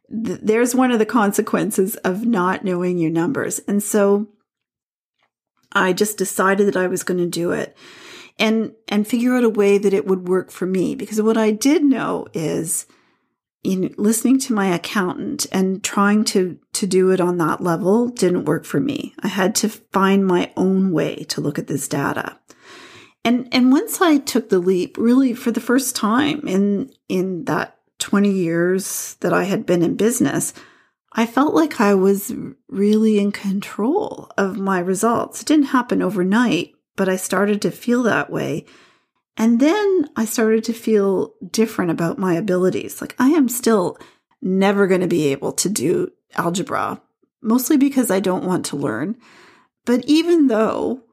th- 0.10 0.39
there's 0.41 0.75
one 0.75 0.91
of 0.91 1.00
the 1.00 1.05
consequences 1.05 1.96
of 1.98 2.25
not 2.25 2.65
knowing 2.65 2.98
your 2.98 3.12
numbers. 3.12 3.60
And 3.67 3.84
so 3.84 4.27
I 5.72 5.93
just 5.93 6.17
decided 6.17 6.67
that 6.67 6.77
I 6.77 6.88
was 6.88 7.03
going 7.03 7.19
to 7.19 7.27
do 7.27 7.51
it 7.51 7.77
and 8.39 8.74
and 8.88 9.08
figure 9.08 9.36
out 9.36 9.44
a 9.44 9.50
way 9.50 9.77
that 9.77 9.94
it 9.94 10.06
would 10.06 10.27
work 10.27 10.51
for 10.51 10.65
me 10.65 10.96
because 10.96 11.22
what 11.22 11.38
I 11.38 11.51
did 11.51 11.84
know 11.84 12.27
is 12.34 12.86
in 13.63 13.94
listening 13.98 14.39
to 14.39 14.53
my 14.53 14.67
accountant 14.67 15.46
and 15.51 15.84
trying 15.84 16.24
to 16.25 16.58
to 16.74 16.88
do 16.88 17.12
it 17.12 17.20
on 17.20 17.38
that 17.38 17.62
level 17.62 18.08
didn't 18.08 18.46
work 18.46 18.65
for 18.65 18.79
me. 18.79 19.13
I 19.20 19.27
had 19.27 19.56
to 19.56 19.70
find 19.70 20.25
my 20.25 20.51
own 20.56 20.91
way 20.91 21.25
to 21.29 21.41
look 21.41 21.60
at 21.60 21.67
this 21.67 21.88
data. 21.88 22.39
And 23.25 23.50
and 23.51 23.72
once 23.72 24.00
I 24.00 24.20
took 24.20 24.50
the 24.50 24.60
leap 24.60 24.98
really 24.98 25.34
for 25.34 25.51
the 25.51 25.60
first 25.60 25.96
time 25.96 26.48
in 26.48 26.91
in 27.10 27.46
that 27.46 27.77
20 28.00 28.32
years 28.32 29.15
that 29.22 29.34
I 29.34 29.46
had 29.46 29.65
been 29.65 29.82
in 29.82 29.98
business, 29.98 30.53
I 31.12 31.25
felt 31.25 31.53
like 31.53 31.82
I 31.82 31.96
was 31.96 32.32
really 32.70 33.20
in 33.20 33.32
control 33.32 34.29
of 34.38 34.60
my 34.60 34.79
results. 34.79 35.41
It 35.41 35.48
didn't 35.48 35.65
happen 35.65 36.01
overnight, 36.01 36.75
but 36.98 37.08
I 37.08 37.16
started 37.16 37.62
to 37.62 37.72
feel 37.72 38.04
that 38.04 38.30
way. 38.30 38.66
And 39.38 39.62
then 39.62 40.10
I 40.18 40.25
started 40.25 40.66
to 40.66 40.74
feel 40.74 41.34
different 41.51 41.92
about 41.92 42.18
my 42.18 42.34
abilities. 42.34 43.00
Like 43.00 43.16
I 43.18 43.30
am 43.30 43.48
still 43.48 43.98
never 44.42 44.88
going 44.88 45.01
to 45.01 45.08
be 45.08 45.27
able 45.27 45.54
to 45.54 45.70
do 45.70 46.12
algebra, 46.36 47.01
mostly 47.42 47.77
because 47.77 48.12
I 48.12 48.20
don't 48.20 48.46
want 48.46 48.66
to 48.68 48.75
learn. 48.75 49.16
But 49.86 50.04
even 50.06 50.48
though 50.48 51.04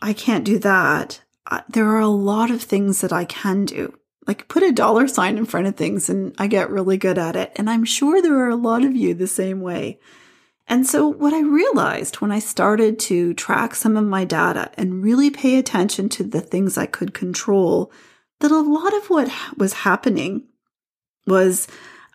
I 0.00 0.12
can't 0.12 0.44
do 0.44 0.58
that, 0.60 1.20
there 1.68 1.88
are 1.88 2.00
a 2.00 2.06
lot 2.08 2.50
of 2.50 2.62
things 2.62 3.00
that 3.00 3.12
I 3.12 3.24
can 3.24 3.64
do. 3.64 3.92
Like 4.26 4.46
put 4.46 4.62
a 4.62 4.70
dollar 4.70 5.08
sign 5.08 5.36
in 5.36 5.44
front 5.44 5.66
of 5.66 5.74
things 5.74 6.08
and 6.08 6.32
I 6.38 6.46
get 6.46 6.70
really 6.70 6.96
good 6.96 7.18
at 7.18 7.34
it. 7.34 7.50
And 7.56 7.68
I'm 7.68 7.84
sure 7.84 8.22
there 8.22 8.38
are 8.38 8.48
a 8.48 8.56
lot 8.56 8.84
of 8.84 8.94
you 8.94 9.12
the 9.12 9.26
same 9.26 9.60
way. 9.60 9.98
And 10.72 10.86
so, 10.86 11.06
what 11.06 11.34
I 11.34 11.40
realized 11.40 12.22
when 12.22 12.32
I 12.32 12.38
started 12.38 12.98
to 13.00 13.34
track 13.34 13.74
some 13.74 13.94
of 13.98 14.06
my 14.06 14.24
data 14.24 14.70
and 14.78 15.02
really 15.02 15.28
pay 15.28 15.58
attention 15.58 16.08
to 16.08 16.24
the 16.24 16.40
things 16.40 16.78
I 16.78 16.86
could 16.86 17.12
control, 17.12 17.92
that 18.40 18.50
a 18.50 18.58
lot 18.58 18.96
of 18.96 19.10
what 19.10 19.30
was 19.58 19.74
happening 19.74 20.44
was 21.26 21.68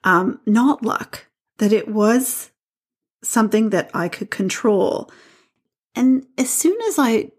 um, 0.03 0.39
not 0.47 0.81
luck, 0.81 1.27
that 1.59 1.71
it 1.71 1.87
was 1.87 2.49
something 3.23 3.69
that 3.69 3.91
I 3.93 4.09
could 4.09 4.31
control. 4.31 5.11
And 5.95 6.25
as 6.35 6.49
soon 6.49 6.81
as 6.87 6.97
I 6.97 7.29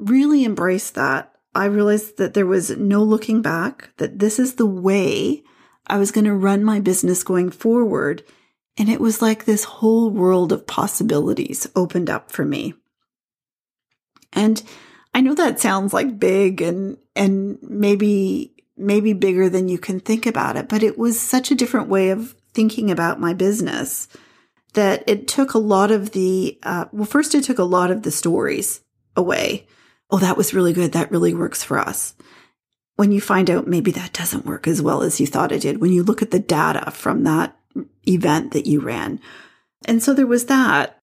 really 0.00 0.44
embraced 0.44 0.96
that, 0.96 1.32
I 1.54 1.66
realized 1.66 2.16
that 2.16 2.34
there 2.34 2.44
was 2.44 2.70
no 2.70 3.04
looking 3.04 3.40
back, 3.40 3.90
that 3.98 4.18
this 4.18 4.40
is 4.40 4.56
the 4.56 4.66
way 4.66 5.44
I 5.86 5.98
was 5.98 6.10
going 6.10 6.24
to 6.24 6.34
run 6.34 6.64
my 6.64 6.80
business 6.80 7.22
going 7.22 7.50
forward 7.50 8.24
and 8.76 8.88
it 8.88 9.00
was 9.00 9.20
like 9.20 9.44
this 9.44 9.64
whole 9.64 10.10
world 10.10 10.52
of 10.52 10.66
possibilities 10.66 11.66
opened 11.74 12.08
up 12.08 12.30
for 12.30 12.44
me. 12.44 12.74
And 14.32 14.62
I 15.12 15.20
know 15.20 15.34
that 15.34 15.60
sounds 15.60 15.92
like 15.92 16.18
big 16.18 16.62
and, 16.62 16.96
and 17.16 17.58
maybe, 17.62 18.54
maybe 18.76 19.12
bigger 19.12 19.48
than 19.48 19.68
you 19.68 19.78
can 19.78 20.00
think 20.00 20.24
about 20.24 20.56
it, 20.56 20.68
but 20.68 20.82
it 20.82 20.96
was 20.96 21.20
such 21.20 21.50
a 21.50 21.56
different 21.56 21.88
way 21.88 22.10
of 22.10 22.34
thinking 22.52 22.90
about 22.90 23.20
my 23.20 23.34
business 23.34 24.08
that 24.74 25.02
it 25.08 25.26
took 25.26 25.54
a 25.54 25.58
lot 25.58 25.90
of 25.90 26.12
the, 26.12 26.58
uh, 26.62 26.84
well, 26.92 27.04
first 27.04 27.34
it 27.34 27.44
took 27.44 27.58
a 27.58 27.64
lot 27.64 27.90
of 27.90 28.02
the 28.02 28.10
stories 28.10 28.80
away. 29.16 29.66
Oh, 30.10 30.18
that 30.18 30.36
was 30.36 30.54
really 30.54 30.72
good. 30.72 30.92
That 30.92 31.10
really 31.10 31.34
works 31.34 31.62
for 31.64 31.78
us. 31.78 32.14
When 32.96 33.12
you 33.12 33.20
find 33.20 33.50
out 33.50 33.66
maybe 33.66 33.90
that 33.92 34.12
doesn't 34.12 34.46
work 34.46 34.68
as 34.68 34.80
well 34.80 35.02
as 35.02 35.20
you 35.20 35.26
thought 35.26 35.52
it 35.52 35.62
did, 35.62 35.80
when 35.80 35.92
you 35.92 36.02
look 36.02 36.22
at 36.22 36.30
the 36.30 36.38
data 36.38 36.90
from 36.90 37.24
that 37.24 37.56
event 38.06 38.52
that 38.52 38.66
you 38.66 38.80
ran. 38.80 39.20
And 39.86 40.02
so 40.02 40.14
there 40.14 40.26
was 40.26 40.46
that. 40.46 40.98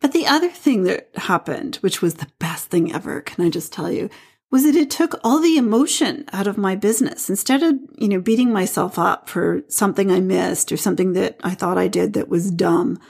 But 0.00 0.12
the 0.12 0.26
other 0.26 0.50
thing 0.50 0.84
that 0.84 1.08
happened, 1.14 1.76
which 1.76 2.02
was 2.02 2.14
the 2.14 2.30
best 2.38 2.66
thing 2.66 2.92
ever, 2.92 3.20
can 3.20 3.44
I 3.44 3.50
just 3.50 3.72
tell 3.72 3.90
you, 3.90 4.10
was 4.50 4.64
that 4.64 4.76
it 4.76 4.90
took 4.90 5.18
all 5.24 5.40
the 5.40 5.56
emotion 5.56 6.24
out 6.32 6.46
of 6.46 6.58
my 6.58 6.76
business. 6.76 7.28
Instead 7.28 7.62
of, 7.62 7.74
you 7.96 8.06
know, 8.06 8.20
beating 8.20 8.52
myself 8.52 8.98
up 8.98 9.28
for 9.28 9.62
something 9.68 10.12
I 10.12 10.20
missed 10.20 10.70
or 10.70 10.76
something 10.76 11.14
that 11.14 11.40
I 11.42 11.54
thought 11.54 11.78
I 11.78 11.88
did 11.88 12.12
that 12.12 12.28
was 12.28 12.50
dumb, 12.50 13.00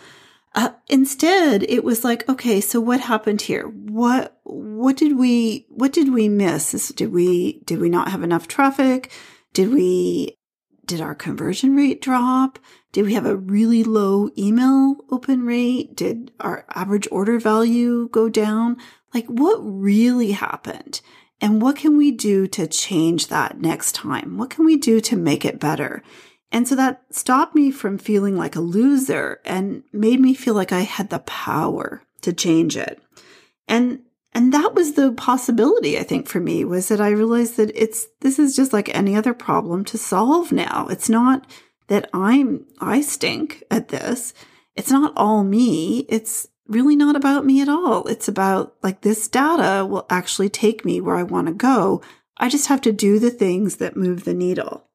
uh, 0.55 0.71
instead 0.89 1.65
it 1.65 1.85
was 1.85 2.05
like, 2.05 2.29
okay, 2.29 2.61
so 2.61 2.81
what 2.81 3.01
happened 3.01 3.43
here? 3.43 3.67
What, 3.67 4.39
what 4.45 4.97
did 4.97 5.19
we, 5.19 5.67
what 5.69 5.93
did 5.93 6.15
we 6.15 6.29
miss? 6.29 6.91
Did 6.91 7.13
we, 7.13 7.61
did 7.65 7.81
we 7.81 7.91
not 7.91 8.11
have 8.11 8.23
enough 8.23 8.47
traffic? 8.47 9.11
Did 9.53 9.73
we, 9.73 10.37
did 10.87 11.01
our 11.01 11.15
conversion 11.15 11.77
rate 11.77 12.01
drop? 12.01 12.59
Did 12.95 13.07
we 13.07 13.15
have 13.15 13.27
a 13.27 13.37
really 13.37 13.83
low 13.83 14.31
email 14.39 14.95
open 15.11 15.45
rate? 15.45 15.97
Did 15.97 16.31
our 16.39 16.65
average 16.77 17.09
order 17.11 17.41
value 17.41 18.09
go 18.11 18.29
down? 18.29 18.77
Like 19.13 19.27
what 19.27 19.57
really 19.59 20.31
happened? 20.31 21.01
And 21.41 21.61
what 21.61 21.75
can 21.75 21.97
we 21.97 22.13
do 22.13 22.47
to 22.47 22.69
change 22.69 23.27
that 23.27 23.61
next 23.61 23.97
time? 23.97 24.39
What 24.39 24.51
can 24.51 24.65
we 24.65 24.77
do 24.77 25.01
to 25.01 25.17
make 25.17 25.45
it 25.45 25.59
better? 25.59 26.05
And 26.53 26.69
so 26.69 26.77
that 26.77 27.03
stopped 27.11 27.57
me 27.57 27.73
from 27.73 27.99
feeling 27.99 28.37
like 28.37 28.55
a 28.55 28.61
loser 28.61 29.41
and 29.45 29.83
made 29.93 30.21
me 30.21 30.33
feel 30.33 30.55
like 30.55 30.71
I 30.71 30.83
had 30.83 31.11
the 31.11 31.19
power 31.19 32.05
to 32.21 32.33
change 32.33 32.77
it. 32.77 33.03
And 33.67 34.03
and 34.33 34.53
that 34.53 34.75
was 34.75 34.93
the 34.93 35.11
possibility, 35.13 35.99
I 35.99 36.05
think, 36.05 36.29
for 36.29 36.39
me 36.39 36.65
was 36.65 36.89
that 36.89 37.01
I 37.01 37.09
realized 37.09 37.57
that 37.57 37.73
it's, 37.75 38.07
this 38.21 38.41
is 38.41 38.57
just 38.57 38.73
like 38.73 38.93
any 38.93 39.15
other 39.15 39.33
problem 39.33 39.85
to 39.87 39.99
solve 39.99 40.51
now. 40.51 40.89
It's 40.91 41.09
not 41.09 41.47
that 41.89 42.09
I'm, 42.13 42.67
I 42.81 43.01
stink 43.01 43.63
at 43.71 43.89
this. 43.89 44.33
It's 44.75 44.91
not 44.91 45.13
all 45.17 45.45
me. 45.45 46.07
It's 46.09 46.49
really 46.67 46.97
not 46.97 47.17
about 47.17 47.45
me 47.45 47.61
at 47.61 47.69
all. 47.69 48.07
It's 48.07 48.29
about 48.29 48.75
like 48.83 49.03
this 49.03 49.29
data 49.29 49.85
will 49.85 50.07
actually 50.09 50.49
take 50.49 50.85
me 50.85 51.01
where 51.01 51.17
I 51.17 51.23
want 51.23 51.47
to 51.49 51.53
go. 51.53 52.03
I 52.39 52.49
just 52.49 52.69
have 52.69 52.81
to 52.83 52.93
do 52.93 53.19
the 53.19 53.31
things 53.31 53.77
that 53.77 53.97
move 53.97 54.25
the 54.25 54.35
needle. 54.35 54.89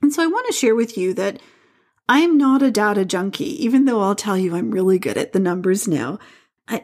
And 0.00 0.12
so 0.12 0.22
I 0.22 0.26
want 0.26 0.46
to 0.46 0.52
share 0.52 0.74
with 0.74 0.98
you 0.98 1.14
that 1.14 1.40
I'm 2.08 2.36
not 2.36 2.62
a 2.62 2.70
data 2.70 3.04
junkie, 3.04 3.64
even 3.64 3.84
though 3.84 4.00
I'll 4.00 4.14
tell 4.14 4.36
you 4.36 4.54
I'm 4.54 4.70
really 4.70 4.98
good 4.98 5.16
at 5.16 5.32
the 5.32 5.40
numbers 5.40 5.88
now. 5.88 6.18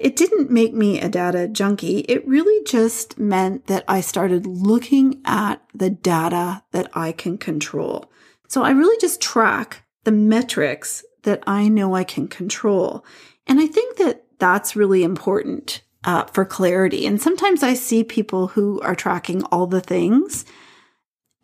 It 0.00 0.16
didn't 0.16 0.50
make 0.50 0.75
me 0.75 1.00
a 1.00 1.08
data 1.08 1.47
junkie. 1.49 2.00
It 2.00 2.26
really 2.26 2.64
just 2.64 3.18
meant 3.18 3.66
that 3.66 3.85
I 3.87 4.00
started 4.00 4.47
looking 4.47 5.20
at 5.25 5.62
the 5.75 5.90
data 5.90 6.62
that 6.73 6.90
I 6.94 7.12
can 7.12 7.38
control. 7.38 8.11
So 8.49 8.62
I 8.62 8.71
really 8.71 8.99
just 9.00 9.21
track 9.21 9.85
the 10.05 10.12
metrics 10.12 11.05
that 11.23 11.43
I 11.47 11.69
know 11.69 11.95
I 11.95 12.05
can 12.05 12.28
control. 12.28 13.05
And 13.47 13.61
I 13.61 13.67
think 13.67 13.99
that 13.99 14.25
that's 14.38 14.76
really 14.76 15.02
important 15.02 15.83
uh, 16.05 16.25
for 16.25 16.45
clarity. 16.45 17.07
And 17.07 17.21
sometimes 17.21 17.62
I 17.62 17.75
see 17.75 18.02
people 18.05 18.49
who 18.49 18.81
are 18.81 18.95
tracking 18.95 19.45
all 19.45 19.67
the 19.67 19.81
things. 19.81 20.45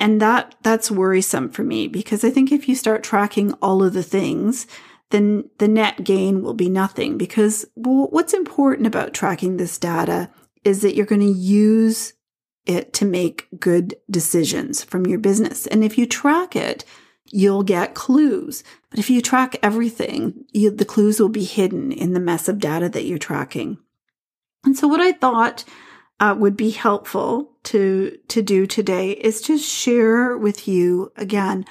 And 0.00 0.20
that 0.20 0.54
that's 0.62 0.90
worrisome 0.90 1.50
for 1.50 1.62
me 1.62 1.86
because 1.86 2.24
I 2.24 2.30
think 2.30 2.50
if 2.50 2.68
you 2.68 2.74
start 2.74 3.04
tracking 3.04 3.52
all 3.54 3.82
of 3.82 3.92
the 3.92 4.02
things, 4.02 4.66
then 5.10 5.48
the 5.58 5.68
net 5.68 6.02
gain 6.02 6.42
will 6.42 6.54
be 6.54 6.68
nothing 6.68 7.16
because 7.16 7.64
what's 7.74 8.34
important 8.34 8.86
about 8.86 9.14
tracking 9.14 9.56
this 9.56 9.78
data 9.78 10.30
is 10.64 10.80
that 10.82 10.96
you're 10.96 11.06
going 11.06 11.20
to 11.20 11.26
use 11.26 12.14
it 12.66 12.92
to 12.94 13.04
make 13.04 13.48
good 13.58 13.94
decisions 14.10 14.82
from 14.82 15.06
your 15.06 15.18
business. 15.18 15.66
And 15.66 15.84
if 15.84 15.98
you 15.98 16.06
track 16.06 16.56
it, 16.56 16.84
you'll 17.26 17.62
get 17.62 17.94
clues. 17.94 18.62
But 18.90 18.98
if 18.98 19.10
you 19.10 19.20
track 19.20 19.56
everything, 19.62 20.44
you, 20.52 20.70
the 20.70 20.84
clues 20.84 21.20
will 21.20 21.28
be 21.28 21.44
hidden 21.44 21.92
in 21.92 22.12
the 22.12 22.20
mess 22.20 22.48
of 22.48 22.58
data 22.58 22.88
that 22.88 23.04
you're 23.04 23.18
tracking. 23.18 23.78
And 24.64 24.76
so 24.76 24.88
what 24.88 25.00
I 25.00 25.12
thought 25.12 25.64
uh, 26.20 26.34
would 26.38 26.56
be 26.56 26.70
helpful 26.70 27.50
to, 27.64 28.16
to 28.28 28.42
do 28.42 28.66
today 28.66 29.10
is 29.10 29.40
to 29.42 29.58
share 29.58 30.38
with 30.38 30.68
you 30.68 31.12
again 31.16 31.64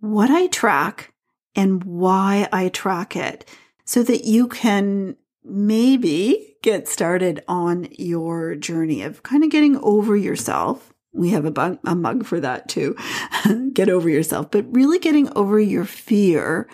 what 0.00 0.30
I 0.30 0.46
track 0.48 1.12
and 1.54 1.82
why 1.84 2.48
I 2.52 2.68
track 2.68 3.16
it 3.16 3.48
so 3.84 4.02
that 4.02 4.24
you 4.24 4.48
can 4.48 5.16
maybe 5.46 6.56
get 6.62 6.88
started 6.88 7.42
on 7.48 7.88
your 7.92 8.54
journey 8.54 9.02
of 9.02 9.22
kind 9.22 9.44
of 9.44 9.50
getting 9.50 9.76
over 9.78 10.16
yourself. 10.16 10.92
We 11.12 11.30
have 11.30 11.44
a, 11.44 11.78
a 11.84 11.94
mug 11.94 12.26
for 12.26 12.40
that 12.40 12.68
too. 12.68 12.96
get 13.72 13.88
over 13.88 14.08
yourself, 14.08 14.50
but 14.50 14.66
really 14.70 14.98
getting 14.98 15.34
over 15.36 15.58
your 15.58 15.84
fear 15.84 16.68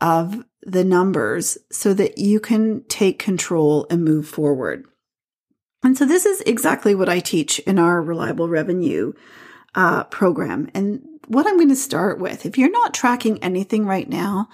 of 0.00 0.44
the 0.62 0.84
numbers 0.84 1.58
so 1.70 1.94
that 1.94 2.18
you 2.18 2.40
can 2.40 2.84
take 2.88 3.18
control 3.18 3.86
and 3.90 4.04
move 4.04 4.26
forward. 4.26 4.86
And 5.82 5.96
so 5.96 6.06
this 6.06 6.24
is 6.24 6.40
exactly 6.42 6.94
what 6.94 7.10
I 7.10 7.20
teach 7.20 7.58
in 7.60 7.78
our 7.78 8.02
reliable 8.02 8.48
revenue 8.48 9.12
uh, 9.74 10.04
program. 10.04 10.70
And 10.74 11.02
what 11.28 11.46
I'm 11.46 11.56
going 11.56 11.68
to 11.68 11.76
start 11.76 12.18
with, 12.18 12.46
if 12.46 12.56
you're 12.56 12.70
not 12.70 12.94
tracking 12.94 13.42
anything 13.42 13.84
right 13.84 14.08
now, 14.08 14.48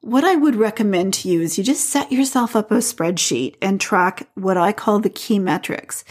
what 0.00 0.24
I 0.24 0.36
would 0.36 0.56
recommend 0.56 1.14
to 1.14 1.28
you 1.28 1.40
is 1.40 1.58
you 1.58 1.64
just 1.64 1.88
set 1.88 2.12
yourself 2.12 2.54
up 2.54 2.70
a 2.70 2.76
spreadsheet 2.76 3.56
and 3.60 3.80
track 3.80 4.28
what 4.34 4.56
I 4.56 4.72
call 4.72 5.00
the 5.00 5.10
key 5.10 5.38
metrics. 5.38 6.04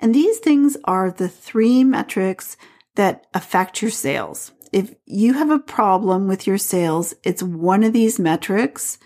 And 0.00 0.14
these 0.14 0.38
things 0.38 0.76
are 0.84 1.10
the 1.10 1.28
three 1.28 1.84
metrics 1.84 2.56
that 2.96 3.26
affect 3.34 3.82
your 3.82 3.90
sales. 3.90 4.52
If 4.72 4.94
you 5.06 5.34
have 5.34 5.50
a 5.50 5.58
problem 5.58 6.28
with 6.28 6.46
your 6.46 6.58
sales, 6.58 7.14
it's 7.22 7.42
one 7.42 7.84
of 7.84 7.92
these 7.92 8.18
metrics 8.18 8.98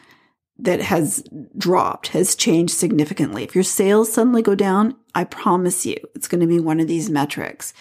that 0.59 0.81
has 0.81 1.25
dropped, 1.59 2.09
has 2.09 2.35
changed 2.35 2.73
significantly. 2.73 3.45
If 3.45 3.55
your 3.55 3.65
sales 3.65 4.13
suddenly 4.13 4.43
go 4.43 4.55
down, 4.55 4.97
I 5.15 5.25
promise 5.25 5.85
you 5.85 5.97
it's 6.15 6.29
going 6.29 6.41
to 6.41 6.47
be 6.47 6.61
one 6.61 6.81
of 6.81 6.89
these 6.89 7.11
metrics. 7.11 7.75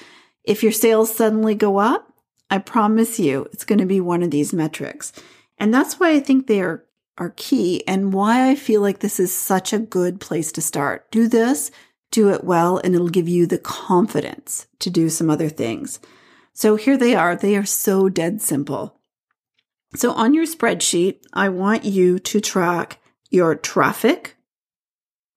If 0.43 0.61
your 0.61 0.71
sales 0.71 1.15
suddenly 1.15 1.55
go 1.55 1.77
up, 1.77 2.11
I 2.49 2.57
promise 2.57 3.19
you 3.19 3.47
it's 3.53 3.65
going 3.65 3.79
to 3.79 3.85
be 3.85 4.01
one 4.01 4.23
of 4.23 4.31
these 4.31 4.53
metrics. 4.53 5.13
And 5.57 5.73
that's 5.73 5.99
why 5.99 6.11
I 6.11 6.19
think 6.19 6.47
they 6.47 6.61
are, 6.61 6.85
are 7.17 7.33
key 7.35 7.85
and 7.87 8.13
why 8.13 8.49
I 8.49 8.55
feel 8.55 8.81
like 8.81 8.99
this 8.99 9.19
is 9.19 9.33
such 9.33 9.73
a 9.73 9.79
good 9.79 10.19
place 10.19 10.51
to 10.53 10.61
start. 10.61 11.09
Do 11.11 11.27
this, 11.27 11.71
do 12.11 12.29
it 12.29 12.43
well, 12.43 12.77
and 12.77 12.93
it'll 12.93 13.09
give 13.09 13.29
you 13.29 13.45
the 13.45 13.57
confidence 13.57 14.67
to 14.79 14.89
do 14.89 15.09
some 15.09 15.29
other 15.29 15.49
things. 15.49 15.99
So 16.53 16.75
here 16.75 16.97
they 16.97 17.15
are. 17.15 17.35
They 17.35 17.55
are 17.55 17.65
so 17.65 18.09
dead 18.09 18.41
simple. 18.41 18.99
So 19.95 20.11
on 20.11 20.33
your 20.33 20.45
spreadsheet, 20.45 21.19
I 21.33 21.49
want 21.49 21.85
you 21.85 22.19
to 22.19 22.41
track 22.41 22.99
your 23.29 23.55
traffic 23.55 24.35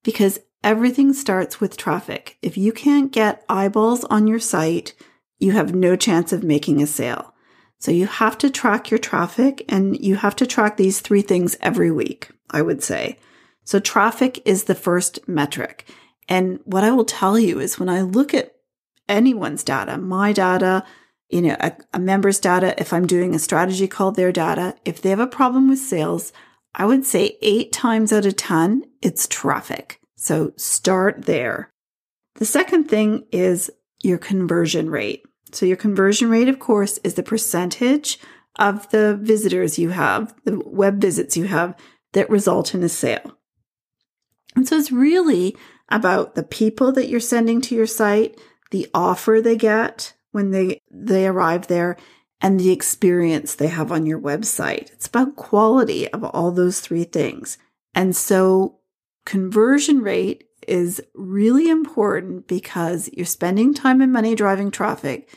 because 0.02 0.40
everything 0.64 1.12
starts 1.12 1.60
with 1.60 1.76
traffic. 1.76 2.38
If 2.42 2.56
you 2.56 2.72
can't 2.72 3.12
get 3.12 3.44
eyeballs 3.48 4.04
on 4.04 4.26
your 4.26 4.40
site, 4.40 4.94
you 5.38 5.52
have 5.52 5.75
no 5.75 5.96
chance 5.96 6.32
of 6.32 6.42
making 6.42 6.82
a 6.82 6.87
sale. 6.87 7.34
So 7.78 7.90
you 7.92 8.06
have 8.06 8.37
to 8.38 8.50
track 8.50 8.90
your 8.90 8.99
traffic 8.99 9.64
and 9.68 9.99
you 9.99 10.16
have 10.16 10.35
to 10.37 10.47
track 10.47 10.76
these 10.76 11.00
three 11.00 11.23
things 11.23 11.56
every 11.61 11.90
week, 11.90 12.30
I 12.50 12.62
would 12.62 12.82
say. 12.82 13.18
So 13.64 13.78
traffic 13.78 14.42
is 14.44 14.64
the 14.64 14.75
first 14.75 15.28
metric. 15.28 15.88
And 16.28 16.61
what 16.64 16.85
I 16.85 16.90
will 16.90 17.04
tell 17.04 17.38
you 17.38 17.61
is 17.61 17.78
when 17.78 17.88
I 17.88 18.02
look 18.02 18.35
at 18.35 18.54
anyone's 19.08 19.62
data, 19.62 19.97
my 19.97 20.32
data, 20.32 20.85
you 21.30 21.42
know, 21.42 21.56
a, 21.61 21.73
a 21.94 21.99
member's 21.99 22.40
data, 22.40 22.75
if 22.80 22.92
I'm 22.92 23.06
doing 23.06 23.35
a 23.35 23.38
strategy 23.38 23.87
called 23.87 24.16
their 24.16 24.32
data, 24.32 24.75
if 24.85 25.00
they 25.00 25.11
have 25.11 25.20
a 25.20 25.26
problem 25.26 25.68
with 25.68 25.78
sales, 25.78 26.32
I 26.75 26.85
would 26.85 27.04
say 27.04 27.38
eight 27.42 27.73
times 27.73 28.12
out 28.12 28.26
of 28.26 28.37
10, 28.37 28.85
it's 29.02 29.26
traffic. 29.26 30.00
So 30.16 30.52
start 30.56 31.26
there. 31.26 31.70
The 32.37 32.44
second 32.44 32.85
thing 32.85 33.26
is 33.32 33.70
your 34.02 34.18
conversion 34.18 34.90
rate. 34.90 35.25
So 35.52 35.66
your 35.66 35.76
conversion 35.76 36.30
rate, 36.30 36.48
of 36.48 36.58
course, 36.58 36.98
is 37.04 37.14
the 37.14 37.22
percentage 37.22 38.18
of 38.58 38.88
the 38.90 39.16
visitors 39.20 39.78
you 39.78 39.90
have, 39.90 40.34
the 40.44 40.60
web 40.64 41.00
visits 41.00 41.36
you 41.36 41.44
have 41.44 41.76
that 42.12 42.30
result 42.30 42.74
in 42.74 42.82
a 42.82 42.88
sale. 42.88 43.36
And 44.56 44.66
so 44.66 44.76
it's 44.76 44.90
really 44.90 45.56
about 45.88 46.34
the 46.34 46.42
people 46.42 46.92
that 46.92 47.08
you're 47.08 47.20
sending 47.20 47.60
to 47.62 47.74
your 47.74 47.86
site, 47.86 48.38
the 48.70 48.88
offer 48.92 49.40
they 49.40 49.56
get, 49.56 50.14
when 50.32 50.50
they 50.50 50.80
they 50.90 51.26
arrive 51.26 51.68
there 51.68 51.96
and 52.40 52.58
the 52.58 52.70
experience 52.70 53.54
they 53.54 53.68
have 53.68 53.90
on 53.90 54.06
your 54.06 54.20
website. 54.20 54.92
It's 54.92 55.06
about 55.06 55.36
quality 55.36 56.08
of 56.12 56.22
all 56.24 56.50
those 56.50 56.80
three 56.80 57.04
things. 57.04 57.58
And 57.94 58.14
so 58.14 58.78
conversion 59.24 60.00
rate 60.00 60.47
is 60.68 61.02
really 61.14 61.68
important 61.68 62.46
because 62.46 63.10
you're 63.12 63.26
spending 63.26 63.75
time 63.75 64.00
and 64.00 64.12
money 64.12 64.34
driving 64.34 64.70
traffic 64.70 65.28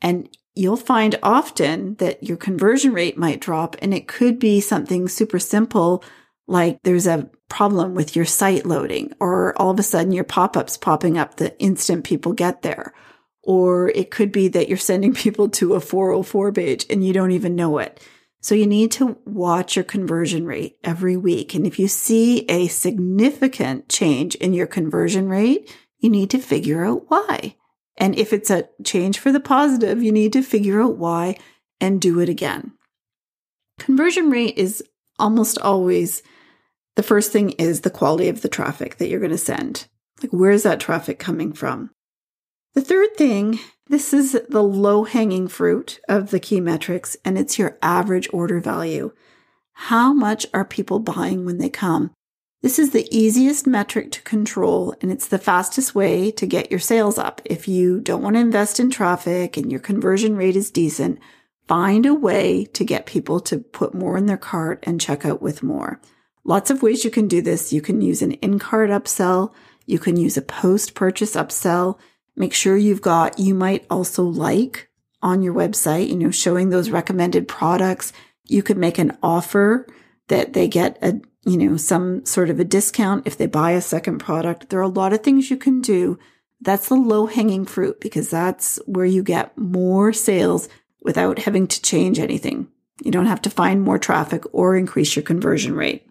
and 0.00 0.28
you'll 0.54 0.76
find 0.76 1.18
often 1.22 1.94
that 1.96 2.22
your 2.22 2.36
conversion 2.36 2.92
rate 2.92 3.18
might 3.18 3.40
drop 3.40 3.76
and 3.80 3.92
it 3.92 4.06
could 4.06 4.38
be 4.38 4.60
something 4.60 5.08
super 5.08 5.38
simple 5.38 6.04
like 6.46 6.78
there's 6.82 7.06
a 7.06 7.30
problem 7.48 7.94
with 7.94 8.14
your 8.14 8.24
site 8.24 8.66
loading 8.66 9.12
or 9.20 9.58
all 9.60 9.70
of 9.70 9.78
a 9.78 9.82
sudden 9.82 10.12
your 10.12 10.24
pop-ups 10.24 10.76
popping 10.76 11.16
up 11.16 11.36
the 11.36 11.58
instant 11.58 12.04
people 12.04 12.32
get 12.32 12.62
there 12.62 12.92
or 13.44 13.90
it 13.90 14.10
could 14.10 14.32
be 14.32 14.48
that 14.48 14.68
you're 14.68 14.78
sending 14.78 15.14
people 15.14 15.48
to 15.48 15.74
a 15.74 15.80
404 15.80 16.52
page 16.52 16.86
and 16.90 17.06
you 17.06 17.12
don't 17.12 17.32
even 17.32 17.54
know 17.54 17.78
it. 17.78 18.00
So 18.44 18.54
you 18.54 18.66
need 18.66 18.92
to 18.92 19.16
watch 19.24 19.74
your 19.74 19.86
conversion 19.86 20.44
rate 20.44 20.76
every 20.84 21.16
week. 21.16 21.54
And 21.54 21.66
if 21.66 21.78
you 21.78 21.88
see 21.88 22.40
a 22.40 22.66
significant 22.66 23.88
change 23.88 24.34
in 24.34 24.52
your 24.52 24.66
conversion 24.66 25.30
rate, 25.30 25.74
you 25.98 26.10
need 26.10 26.28
to 26.28 26.38
figure 26.38 26.84
out 26.84 27.08
why. 27.08 27.56
And 27.96 28.14
if 28.18 28.34
it's 28.34 28.50
a 28.50 28.68
change 28.84 29.18
for 29.18 29.32
the 29.32 29.40
positive, 29.40 30.02
you 30.02 30.12
need 30.12 30.34
to 30.34 30.42
figure 30.42 30.82
out 30.82 30.98
why 30.98 31.38
and 31.80 32.02
do 32.02 32.20
it 32.20 32.28
again. 32.28 32.72
Conversion 33.78 34.28
rate 34.28 34.58
is 34.58 34.84
almost 35.18 35.56
always 35.56 36.22
the 36.96 37.02
first 37.02 37.32
thing 37.32 37.52
is 37.52 37.80
the 37.80 37.88
quality 37.88 38.28
of 38.28 38.42
the 38.42 38.50
traffic 38.50 38.98
that 38.98 39.08
you're 39.08 39.20
going 39.20 39.30
to 39.30 39.38
send. 39.38 39.88
Like, 40.20 40.32
where's 40.32 40.64
that 40.64 40.80
traffic 40.80 41.18
coming 41.18 41.54
from? 41.54 41.92
The 42.74 42.82
third 42.82 43.16
thing, 43.16 43.60
this 43.86 44.12
is 44.12 44.32
the 44.48 44.62
low 44.62 45.04
hanging 45.04 45.46
fruit 45.46 46.00
of 46.08 46.30
the 46.30 46.40
key 46.40 46.60
metrics, 46.60 47.16
and 47.24 47.38
it's 47.38 47.56
your 47.56 47.78
average 47.80 48.28
order 48.32 48.58
value. 48.58 49.12
How 49.74 50.12
much 50.12 50.44
are 50.52 50.64
people 50.64 50.98
buying 50.98 51.44
when 51.44 51.58
they 51.58 51.68
come? 51.68 52.10
This 52.62 52.80
is 52.80 52.90
the 52.90 53.06
easiest 53.16 53.64
metric 53.68 54.10
to 54.12 54.22
control, 54.22 54.92
and 55.00 55.12
it's 55.12 55.28
the 55.28 55.38
fastest 55.38 55.94
way 55.94 56.32
to 56.32 56.46
get 56.46 56.72
your 56.72 56.80
sales 56.80 57.16
up. 57.16 57.40
If 57.44 57.68
you 57.68 58.00
don't 58.00 58.22
want 58.22 58.34
to 58.34 58.40
invest 58.40 58.80
in 58.80 58.90
traffic 58.90 59.56
and 59.56 59.70
your 59.70 59.80
conversion 59.80 60.34
rate 60.34 60.56
is 60.56 60.72
decent, 60.72 61.20
find 61.68 62.04
a 62.06 62.14
way 62.14 62.64
to 62.64 62.84
get 62.84 63.06
people 63.06 63.38
to 63.40 63.58
put 63.58 63.94
more 63.94 64.16
in 64.16 64.26
their 64.26 64.36
cart 64.36 64.82
and 64.82 65.00
check 65.00 65.24
out 65.24 65.40
with 65.40 65.62
more. 65.62 66.00
Lots 66.42 66.70
of 66.70 66.82
ways 66.82 67.04
you 67.04 67.10
can 67.10 67.28
do 67.28 67.40
this. 67.40 67.72
You 67.72 67.80
can 67.80 68.00
use 68.00 68.20
an 68.20 68.32
in 68.32 68.58
cart 68.58 68.90
upsell. 68.90 69.52
You 69.86 70.00
can 70.00 70.16
use 70.16 70.36
a 70.36 70.42
post 70.42 70.94
purchase 70.94 71.36
upsell. 71.36 71.98
Make 72.36 72.54
sure 72.54 72.76
you've 72.76 73.02
got, 73.02 73.38
you 73.38 73.54
might 73.54 73.86
also 73.90 74.24
like 74.24 74.88
on 75.22 75.42
your 75.42 75.54
website, 75.54 76.08
you 76.08 76.16
know, 76.16 76.30
showing 76.30 76.70
those 76.70 76.90
recommended 76.90 77.48
products. 77.48 78.12
You 78.44 78.62
could 78.62 78.76
make 78.76 78.98
an 78.98 79.16
offer 79.22 79.86
that 80.28 80.52
they 80.52 80.68
get 80.68 80.98
a, 81.02 81.20
you 81.46 81.56
know, 81.56 81.76
some 81.76 82.24
sort 82.24 82.50
of 82.50 82.58
a 82.58 82.64
discount 82.64 83.26
if 83.26 83.36
they 83.36 83.46
buy 83.46 83.72
a 83.72 83.80
second 83.80 84.18
product. 84.18 84.70
There 84.70 84.80
are 84.80 84.82
a 84.82 84.88
lot 84.88 85.12
of 85.12 85.22
things 85.22 85.50
you 85.50 85.56
can 85.56 85.80
do. 85.80 86.18
That's 86.60 86.88
the 86.88 86.94
low 86.94 87.26
hanging 87.26 87.66
fruit 87.66 88.00
because 88.00 88.30
that's 88.30 88.78
where 88.86 89.04
you 89.04 89.22
get 89.22 89.56
more 89.56 90.12
sales 90.12 90.68
without 91.02 91.40
having 91.40 91.66
to 91.68 91.82
change 91.82 92.18
anything. 92.18 92.68
You 93.02 93.10
don't 93.10 93.26
have 93.26 93.42
to 93.42 93.50
find 93.50 93.82
more 93.82 93.98
traffic 93.98 94.44
or 94.52 94.76
increase 94.76 95.14
your 95.14 95.22
conversion 95.22 95.74
rate. 95.74 96.06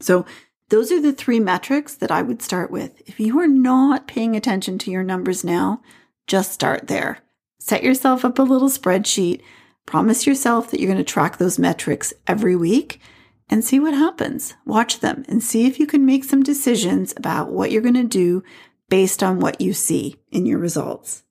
So 0.00 0.26
those 0.68 0.90
are 0.90 1.00
the 1.00 1.12
three 1.12 1.40
metrics 1.40 1.94
that 1.94 2.10
I 2.10 2.22
would 2.22 2.42
start 2.42 2.70
with. 2.70 3.00
If 3.06 3.20
you 3.20 3.38
are 3.38 3.46
not 3.46 4.08
paying 4.08 4.34
attention 4.34 4.78
to 4.78 4.90
your 4.90 5.04
numbers 5.04 5.44
now, 5.44 5.80
just 6.26 6.52
start 6.52 6.88
there. 6.88 7.20
Set 7.58 7.84
yourself 7.84 8.24
up 8.24 8.38
a 8.38 8.42
little 8.42 8.68
spreadsheet. 8.68 9.42
Promise 9.86 10.26
yourself 10.26 10.70
that 10.70 10.80
you're 10.80 10.90
going 10.92 11.04
to 11.04 11.04
track 11.04 11.38
those 11.38 11.58
metrics 11.58 12.12
every 12.26 12.56
week 12.56 13.00
and 13.48 13.64
see 13.64 13.78
what 13.78 13.94
happens. 13.94 14.54
Watch 14.64 14.98
them 15.00 15.24
and 15.28 15.42
see 15.42 15.66
if 15.66 15.78
you 15.78 15.86
can 15.86 16.04
make 16.04 16.24
some 16.24 16.42
decisions 16.42 17.14
about 17.16 17.50
what 17.50 17.70
you're 17.70 17.82
going 17.82 17.94
to 17.94 18.04
do 18.04 18.42
based 18.88 19.22
on 19.22 19.38
what 19.38 19.60
you 19.60 19.72
see 19.72 20.16
in 20.30 20.46
your 20.46 20.58
results. 20.58 21.22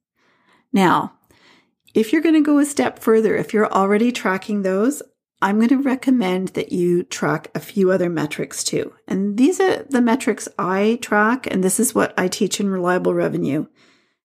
Now, 0.72 1.14
if 1.94 2.12
you're 2.12 2.22
going 2.22 2.36
to 2.36 2.42
go 2.42 2.60
a 2.60 2.66
step 2.66 3.00
further, 3.00 3.36
if 3.36 3.54
you're 3.54 3.72
already 3.72 4.12
tracking 4.12 4.62
those, 4.62 5.02
I'm 5.42 5.58
going 5.58 5.70
to 5.70 5.82
recommend 5.82 6.50
that 6.50 6.72
you 6.72 7.04
track 7.04 7.52
a 7.54 7.60
few 7.60 7.92
other 7.92 8.10
metrics 8.10 8.64
too. 8.64 8.94
And 9.08 9.38
these 9.38 9.60
are 9.60 9.84
the 9.84 10.02
metrics 10.02 10.48
I 10.58 10.98
track, 11.02 11.48
and 11.52 11.64
this 11.64 11.80
is 11.80 11.94
what 11.94 12.14
I 12.18 12.28
teach 12.28 12.60
in 12.60 12.70
Reliable 12.70 13.14
Revenue. 13.14 13.68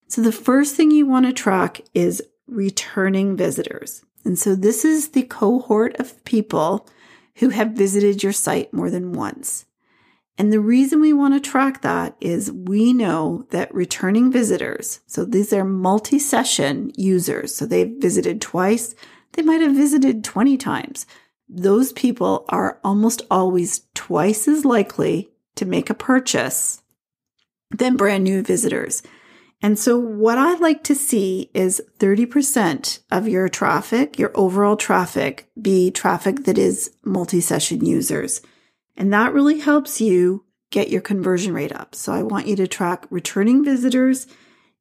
So 0.08 0.22
the 0.22 0.32
first 0.32 0.76
thing 0.76 0.90
you 0.90 1.06
want 1.06 1.26
to 1.26 1.32
track 1.32 1.82
is 1.94 2.22
returning 2.46 3.36
visitors. 3.36 4.04
And 4.24 4.38
so 4.38 4.54
this 4.54 4.84
is 4.84 5.10
the 5.10 5.22
cohort 5.22 5.96
of 5.98 6.24
people 6.24 6.88
who 7.36 7.50
have 7.50 7.72
visited 7.72 8.22
your 8.22 8.32
site 8.32 8.72
more 8.72 8.90
than 8.90 9.12
once. 9.12 9.66
And 10.36 10.52
the 10.52 10.60
reason 10.60 11.00
we 11.00 11.12
want 11.12 11.34
to 11.34 11.50
track 11.50 11.82
that 11.82 12.16
is 12.20 12.50
we 12.50 12.92
know 12.92 13.46
that 13.50 13.74
returning 13.74 14.32
visitors, 14.32 15.00
so 15.06 15.24
these 15.24 15.52
are 15.52 15.64
multi 15.64 16.18
session 16.18 16.92
users, 16.96 17.54
so 17.54 17.66
they've 17.66 17.94
visited 17.98 18.40
twice, 18.40 18.94
they 19.32 19.42
might 19.42 19.60
have 19.60 19.74
visited 19.74 20.24
20 20.24 20.56
times. 20.56 21.06
Those 21.48 21.92
people 21.92 22.44
are 22.48 22.80
almost 22.84 23.22
always 23.30 23.82
twice 23.94 24.46
as 24.46 24.64
likely 24.64 25.30
to 25.56 25.66
make 25.66 25.90
a 25.90 25.94
purchase 25.94 26.82
than 27.70 27.96
brand 27.96 28.24
new 28.24 28.42
visitors. 28.42 29.02
And 29.62 29.78
so 29.78 29.98
what 29.98 30.38
I 30.38 30.54
like 30.54 30.82
to 30.84 30.94
see 30.94 31.50
is 31.52 31.82
30% 31.98 33.00
of 33.10 33.28
your 33.28 33.48
traffic, 33.48 34.18
your 34.18 34.30
overall 34.34 34.76
traffic, 34.76 35.48
be 35.60 35.90
traffic 35.90 36.44
that 36.44 36.56
is 36.56 36.92
multi-session 37.04 37.84
users. 37.84 38.40
And 38.96 39.12
that 39.12 39.34
really 39.34 39.60
helps 39.60 40.00
you 40.00 40.44
get 40.70 40.88
your 40.88 41.02
conversion 41.02 41.52
rate 41.52 41.72
up. 41.72 41.94
So 41.94 42.12
I 42.12 42.22
want 42.22 42.46
you 42.46 42.56
to 42.56 42.66
track 42.66 43.06
returning 43.10 43.64
visitors 43.64 44.26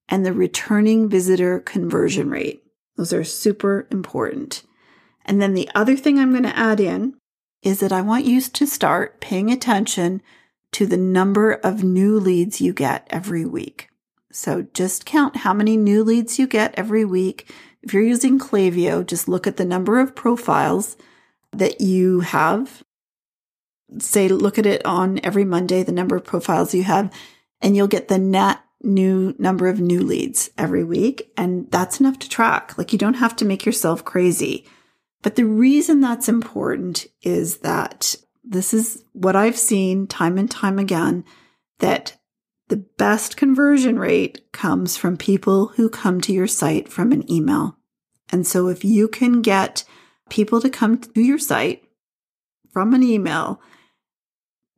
and 0.08 0.26
the 0.26 0.34
returning 0.34 1.10
visitor 1.10 1.60
conversion 1.60 2.30
rate. 2.30 2.64
Those 3.00 3.14
are 3.14 3.24
super 3.24 3.88
important. 3.92 4.64
And 5.24 5.42
then 5.42 5.54
the 5.54 5.70
other 5.74 5.96
thing 5.96 6.20
I'm 6.20 6.32
going 6.32 6.44
to 6.44 6.58
add 6.58 6.82
in 6.82 7.16
is 7.62 7.80
that 7.80 7.94
I 7.94 8.02
want 8.02 8.26
you 8.26 8.42
to 8.42 8.68
start 8.68 9.22
paying 9.22 9.50
attention 9.50 10.22
to 10.74 10.86
the 10.86 10.98
number 10.98 11.54
of 11.54 11.82
new 11.82 12.20
leads 12.20 12.60
you 12.60 12.74
get 12.74 13.08
every 13.10 13.46
week. 13.46 13.88
So 14.34 14.68
just 14.74 15.06
count 15.06 15.38
how 15.38 15.54
many 15.54 15.78
new 15.78 16.04
leads 16.04 16.38
you 16.38 16.46
get 16.46 16.74
every 16.78 17.06
week. 17.06 17.50
If 17.82 17.94
you're 17.94 18.04
using 18.04 18.38
Klaviyo, 18.38 19.08
just 19.08 19.30
look 19.30 19.48
at 19.48 19.56
the 19.56 19.64
number 19.64 20.02
of 20.02 20.14
profiles 20.14 20.98
that 21.54 21.80
you 21.80 22.20
have. 22.20 22.84
Say, 24.00 24.28
look 24.28 24.60
at 24.60 24.66
it 24.66 24.86
on 24.86 25.22
every 25.24 25.46
Monday, 25.46 25.84
the 25.84 25.94
number 25.94 26.18
of 26.18 26.26
profiles 26.26 26.74
you 26.74 26.84
have, 26.84 27.14
and 27.62 27.78
you'll 27.78 27.88
get 27.88 28.10
the 28.10 28.20
net 28.20 28.60
new 28.82 29.36
number 29.38 29.68
of 29.68 29.80
new 29.80 30.02
leads 30.02 30.50
every 30.58 30.84
week. 30.84 31.32
And 31.38 31.70
that's 31.72 32.00
enough 32.00 32.20
to 32.20 32.30
track. 32.30 32.78
Like 32.78 32.94
you 32.94 33.00
don't 33.00 33.16
have 33.16 33.36
to 33.38 33.46
make 33.46 33.66
yourself 33.66 34.06
crazy. 34.06 34.66
But 35.22 35.36
the 35.36 35.46
reason 35.46 36.00
that's 36.00 36.30
important 36.30 37.06
is 37.22 37.58
that 37.58 38.16
this 38.44 38.74
is 38.74 39.04
what 39.12 39.36
I've 39.36 39.58
seen 39.58 40.08
time 40.08 40.38
and 40.38 40.50
time 40.50 40.80
again 40.80 41.26
that 41.80 42.18
the 42.70 42.78
best 42.78 43.36
conversion 43.36 43.98
rate 43.98 44.52
comes 44.52 44.96
from 44.96 45.18
people 45.18 45.68
who 45.70 45.90
come 45.90 46.22
to 46.22 46.34
your 46.34 46.48
site 46.48 46.88
from 46.88 47.12
an 47.12 47.30
email. 47.32 47.78
And 48.32 48.46
so 48.46 48.68
if 48.68 48.86
you 48.86 49.08
can 49.08 49.42
get 49.42 49.84
people 50.30 50.62
to 50.62 50.70
come 50.70 51.00
to 51.00 51.22
your 51.22 51.40
site 51.40 51.84
from 52.72 52.94
an 52.94 53.04
email, 53.04 53.60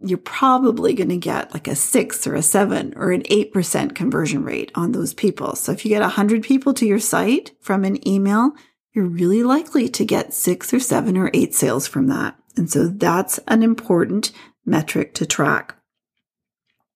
you're 0.04 0.18
probably 0.18 0.94
going 0.94 1.10
to 1.10 1.18
get 1.18 1.54
like 1.54 1.68
a 1.68 1.76
six 1.76 2.26
or 2.26 2.36
a 2.36 2.42
seven 2.42 2.94
or 2.96 3.12
an 3.12 3.22
8% 3.24 3.96
conversion 3.96 4.44
rate 4.44 4.72
on 4.76 4.92
those 4.92 5.14
people. 5.14 5.56
So 5.56 5.72
if 5.72 5.86
you 5.86 5.90
get 5.90 6.02
100 6.02 6.44
people 6.44 6.74
to 6.76 6.86
your 6.86 7.00
site 7.00 7.52
from 7.62 7.84
an 7.84 8.06
email, 8.08 8.52
you're 8.94 9.06
really 9.06 9.44
likely 9.44 9.88
to 9.90 10.06
get 10.06 10.34
six 10.34 10.74
or 10.74 10.80
seven 10.80 11.18
or 11.18 11.30
eight 11.34 11.54
sales 11.54 11.88
from 11.88 12.08
that. 12.08 12.36
And 12.58 12.70
so 12.70 12.88
that's 12.88 13.40
an 13.48 13.64
important 13.64 14.32
metric 14.66 15.14
to 15.16 15.26
track. 15.26 15.76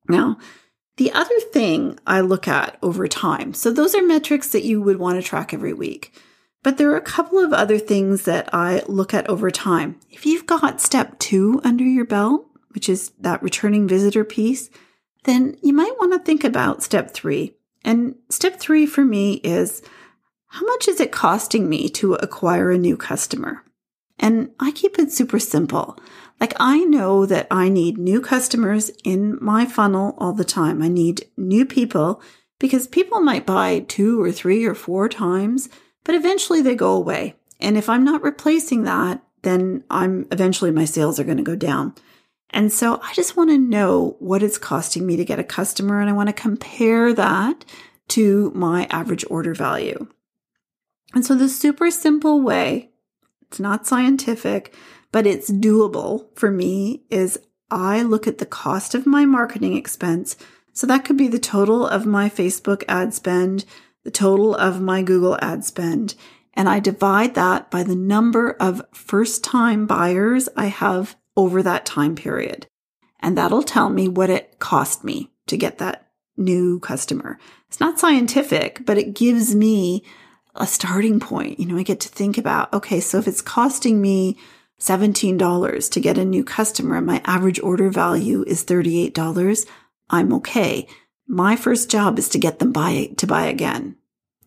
Now, 0.09 0.37
the 0.97 1.11
other 1.11 1.39
thing 1.51 1.99
I 2.05 2.21
look 2.21 2.47
at 2.47 2.77
over 2.81 3.07
time, 3.07 3.53
so 3.53 3.71
those 3.71 3.95
are 3.95 4.05
metrics 4.05 4.49
that 4.49 4.63
you 4.63 4.81
would 4.81 4.97
want 4.97 5.21
to 5.21 5.27
track 5.27 5.53
every 5.53 5.73
week. 5.73 6.13
But 6.63 6.77
there 6.77 6.89
are 6.91 6.97
a 6.97 7.01
couple 7.01 7.37
of 7.39 7.53
other 7.53 7.77
things 7.77 8.23
that 8.23 8.49
I 8.53 8.81
look 8.87 9.13
at 9.13 9.29
over 9.29 9.51
time. 9.51 9.99
If 10.09 10.25
you've 10.25 10.47
got 10.47 10.81
step 10.81 11.19
two 11.19 11.61
under 11.63 11.83
your 11.83 12.05
belt, 12.05 12.47
which 12.75 12.89
is 12.89 13.11
that 13.19 13.41
returning 13.41 13.87
visitor 13.87 14.23
piece, 14.23 14.69
then 15.23 15.57
you 15.63 15.73
might 15.73 15.97
want 15.97 16.13
to 16.13 16.19
think 16.19 16.43
about 16.43 16.83
step 16.83 17.11
three. 17.11 17.55
And 17.83 18.15
step 18.29 18.59
three 18.59 18.85
for 18.85 19.03
me 19.03 19.35
is 19.35 19.81
how 20.47 20.65
much 20.65 20.87
is 20.87 20.99
it 20.99 21.11
costing 21.11 21.67
me 21.67 21.89
to 21.89 22.13
acquire 22.15 22.71
a 22.71 22.77
new 22.77 22.97
customer? 22.97 23.63
And 24.19 24.51
I 24.59 24.71
keep 24.71 24.99
it 24.99 25.11
super 25.11 25.39
simple. 25.39 25.97
Like 26.39 26.53
I 26.59 26.79
know 26.83 27.25
that 27.25 27.47
I 27.49 27.69
need 27.69 27.97
new 27.97 28.21
customers 28.21 28.91
in 29.03 29.37
my 29.41 29.65
funnel 29.65 30.15
all 30.17 30.33
the 30.33 30.45
time. 30.45 30.81
I 30.81 30.87
need 30.87 31.25
new 31.37 31.65
people 31.65 32.21
because 32.59 32.87
people 32.87 33.19
might 33.21 33.45
buy 33.45 33.85
two 33.87 34.21
or 34.21 34.31
three 34.31 34.65
or 34.65 34.75
four 34.75 35.09
times, 35.09 35.69
but 36.03 36.15
eventually 36.15 36.61
they 36.61 36.75
go 36.75 36.93
away. 36.93 37.35
And 37.59 37.77
if 37.77 37.89
I'm 37.89 38.03
not 38.03 38.23
replacing 38.23 38.83
that, 38.83 39.21
then 39.43 39.83
I'm 39.89 40.27
eventually 40.31 40.71
my 40.71 40.85
sales 40.85 41.19
are 41.19 41.23
going 41.23 41.37
to 41.37 41.43
go 41.43 41.55
down. 41.55 41.95
And 42.51 42.71
so 42.71 42.99
I 43.03 43.13
just 43.13 43.35
want 43.35 43.49
to 43.49 43.57
know 43.57 44.15
what 44.19 44.43
it's 44.43 44.57
costing 44.57 45.05
me 45.05 45.17
to 45.17 45.25
get 45.25 45.39
a 45.39 45.43
customer 45.43 45.99
and 45.99 46.09
I 46.09 46.13
want 46.13 46.27
to 46.27 46.33
compare 46.33 47.13
that 47.13 47.65
to 48.09 48.51
my 48.55 48.87
average 48.89 49.25
order 49.29 49.53
value. 49.53 50.07
And 51.13 51.25
so 51.25 51.35
the 51.35 51.49
super 51.49 51.91
simple 51.91 52.41
way 52.41 52.91
it's 53.41 53.59
not 53.59 53.85
scientific, 53.85 54.73
but 55.11 55.27
it's 55.27 55.51
doable 55.51 56.27
for 56.35 56.49
me 56.49 57.03
is 57.09 57.39
I 57.69 58.01
look 58.01 58.27
at 58.27 58.39
the 58.39 58.45
cost 58.45 58.95
of 58.95 59.05
my 59.05 59.25
marketing 59.25 59.77
expense. 59.77 60.35
So 60.73 60.87
that 60.87 61.05
could 61.05 61.15
be 61.15 61.27
the 61.27 61.39
total 61.39 61.87
of 61.87 62.05
my 62.05 62.29
Facebook 62.29 62.83
ad 62.87 63.13
spend, 63.13 63.65
the 64.03 64.11
total 64.11 64.55
of 64.55 64.81
my 64.81 65.03
Google 65.03 65.37
ad 65.41 65.63
spend, 65.63 66.15
and 66.55 66.69
I 66.69 66.79
divide 66.79 67.35
that 67.35 67.69
by 67.69 67.83
the 67.83 67.95
number 67.95 68.51
of 68.51 68.81
first 68.93 69.43
time 69.43 69.85
buyers 69.85 70.47
I 70.55 70.67
have 70.67 71.15
over 71.35 71.61
that 71.63 71.85
time 71.85 72.15
period. 72.15 72.67
And 73.19 73.37
that'll 73.37 73.63
tell 73.63 73.89
me 73.89 74.07
what 74.07 74.29
it 74.29 74.59
cost 74.59 75.03
me 75.03 75.31
to 75.47 75.57
get 75.57 75.77
that 75.79 76.07
new 76.37 76.79
customer. 76.79 77.39
It's 77.67 77.79
not 77.79 77.99
scientific, 77.99 78.85
but 78.85 78.97
it 78.97 79.15
gives 79.15 79.55
me 79.55 80.03
a 80.55 80.67
starting 80.67 81.19
point. 81.19 81.59
You 81.59 81.65
know, 81.65 81.77
I 81.77 81.83
get 81.83 81.99
to 82.01 82.09
think 82.09 82.37
about, 82.37 82.73
okay, 82.73 82.99
so 82.99 83.17
if 83.17 83.27
it's 83.27 83.41
costing 83.41 84.01
me 84.01 84.37
$17 84.79 85.91
to 85.91 85.99
get 85.99 86.17
a 86.17 86.25
new 86.25 86.43
customer 86.43 86.97
and 86.97 87.05
my 87.05 87.21
average 87.25 87.59
order 87.59 87.89
value 87.89 88.43
is 88.47 88.63
$38, 88.63 89.67
I'm 90.09 90.33
okay. 90.33 90.87
My 91.27 91.55
first 91.55 91.89
job 91.89 92.19
is 92.19 92.29
to 92.29 92.37
get 92.37 92.59
them 92.59 92.71
buy 92.71 93.11
to 93.17 93.27
buy 93.27 93.47
again. 93.47 93.95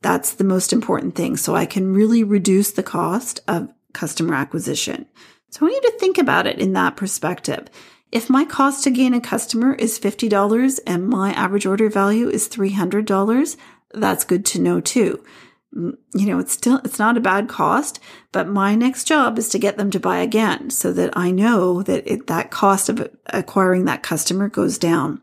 That's 0.01 0.33
the 0.33 0.45
most 0.45 0.73
important 0.73 1.17
thing. 1.17 1.37
So 1.37 1.57
I 1.57 1.67
can 1.67 1.93
really 1.93 2.23
reduce 2.23 2.71
the 2.71 2.83
cost 2.83 3.41
of 3.49 3.73
customer 3.93 4.35
acquisition. 4.35 5.07
So 5.51 5.61
I 5.61 5.71
want 5.71 5.83
you 5.83 5.91
to 5.91 5.99
think 5.99 6.19
about 6.19 6.47
it 6.47 6.59
in 6.59 6.75
that 6.75 6.97
perspective. 6.97 7.69
If 8.11 8.31
my 8.31 8.45
cost 8.45 8.85
to 8.85 8.91
gain 8.91 9.15
a 9.15 9.21
customer 9.21 9.75
is 9.75 9.99
$50 9.99 10.81
and 10.87 11.09
my 11.09 11.33
average 11.33 11.67
order 11.67 11.91
value 11.91 12.29
is 12.29 12.49
$300, 12.49 13.57
that's 13.93 14.25
good 14.25 14.45
to 14.47 14.61
know 14.61 14.81
too 14.81 15.23
mm, 15.75 15.97
you 16.15 16.27
know, 16.27 16.39
it's 16.39 16.53
still, 16.53 16.81
it's 16.85 16.99
not 16.99 17.17
a 17.17 17.21
bad 17.21 17.49
cost, 17.49 18.01
but 18.33 18.49
my 18.49 18.75
next 18.75 19.05
job 19.05 19.39
is 19.39 19.49
to 19.51 19.59
get 19.59 19.77
them 19.77 19.91
to 19.91 20.01
buy 20.01 20.19
again 20.19 20.71
so 20.71 20.93
that 20.93 21.15
I 21.17 21.31
know 21.31 21.83
that 21.83 22.11
it, 22.11 22.27
that 22.27 22.51
cost 22.51 22.89
of 22.89 23.11
acquiring 23.27 23.85
that 23.85 24.03
customer 24.03 24.49
goes 24.49 24.79
down. 24.79 25.21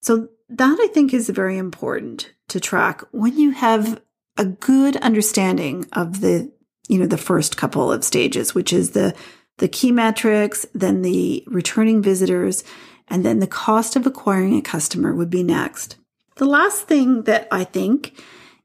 So 0.00 0.28
that 0.48 0.78
I 0.80 0.88
think 0.88 1.12
is 1.12 1.28
very 1.28 1.58
important 1.58 2.32
to 2.48 2.60
track 2.60 3.02
when 3.10 3.38
you 3.38 3.50
have 3.52 4.00
a 4.36 4.44
good 4.44 4.96
understanding 4.98 5.86
of 5.92 6.20
the, 6.20 6.52
you 6.88 6.98
know, 6.98 7.06
the 7.06 7.18
first 7.18 7.56
couple 7.56 7.92
of 7.92 8.04
stages, 8.04 8.54
which 8.54 8.72
is 8.72 8.90
the, 8.90 9.14
the 9.58 9.68
key 9.68 9.92
metrics, 9.92 10.66
then 10.74 11.02
the 11.02 11.44
returning 11.46 12.02
visitors, 12.02 12.64
and 13.08 13.24
then 13.24 13.38
the 13.38 13.46
cost 13.46 13.96
of 13.96 14.06
acquiring 14.06 14.56
a 14.56 14.62
customer 14.62 15.14
would 15.14 15.30
be 15.30 15.42
next. 15.42 15.96
The 16.36 16.46
last 16.46 16.88
thing 16.88 17.22
that 17.22 17.46
I 17.52 17.64
think 17.64 18.20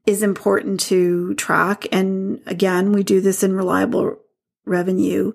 is 0.06 0.22
important 0.22 0.80
to 0.80 1.34
track. 1.34 1.86
And 1.92 2.40
again, 2.46 2.92
we 2.92 3.02
do 3.02 3.20
this 3.20 3.42
in 3.42 3.54
reliable 3.54 4.16
revenue 4.64 5.32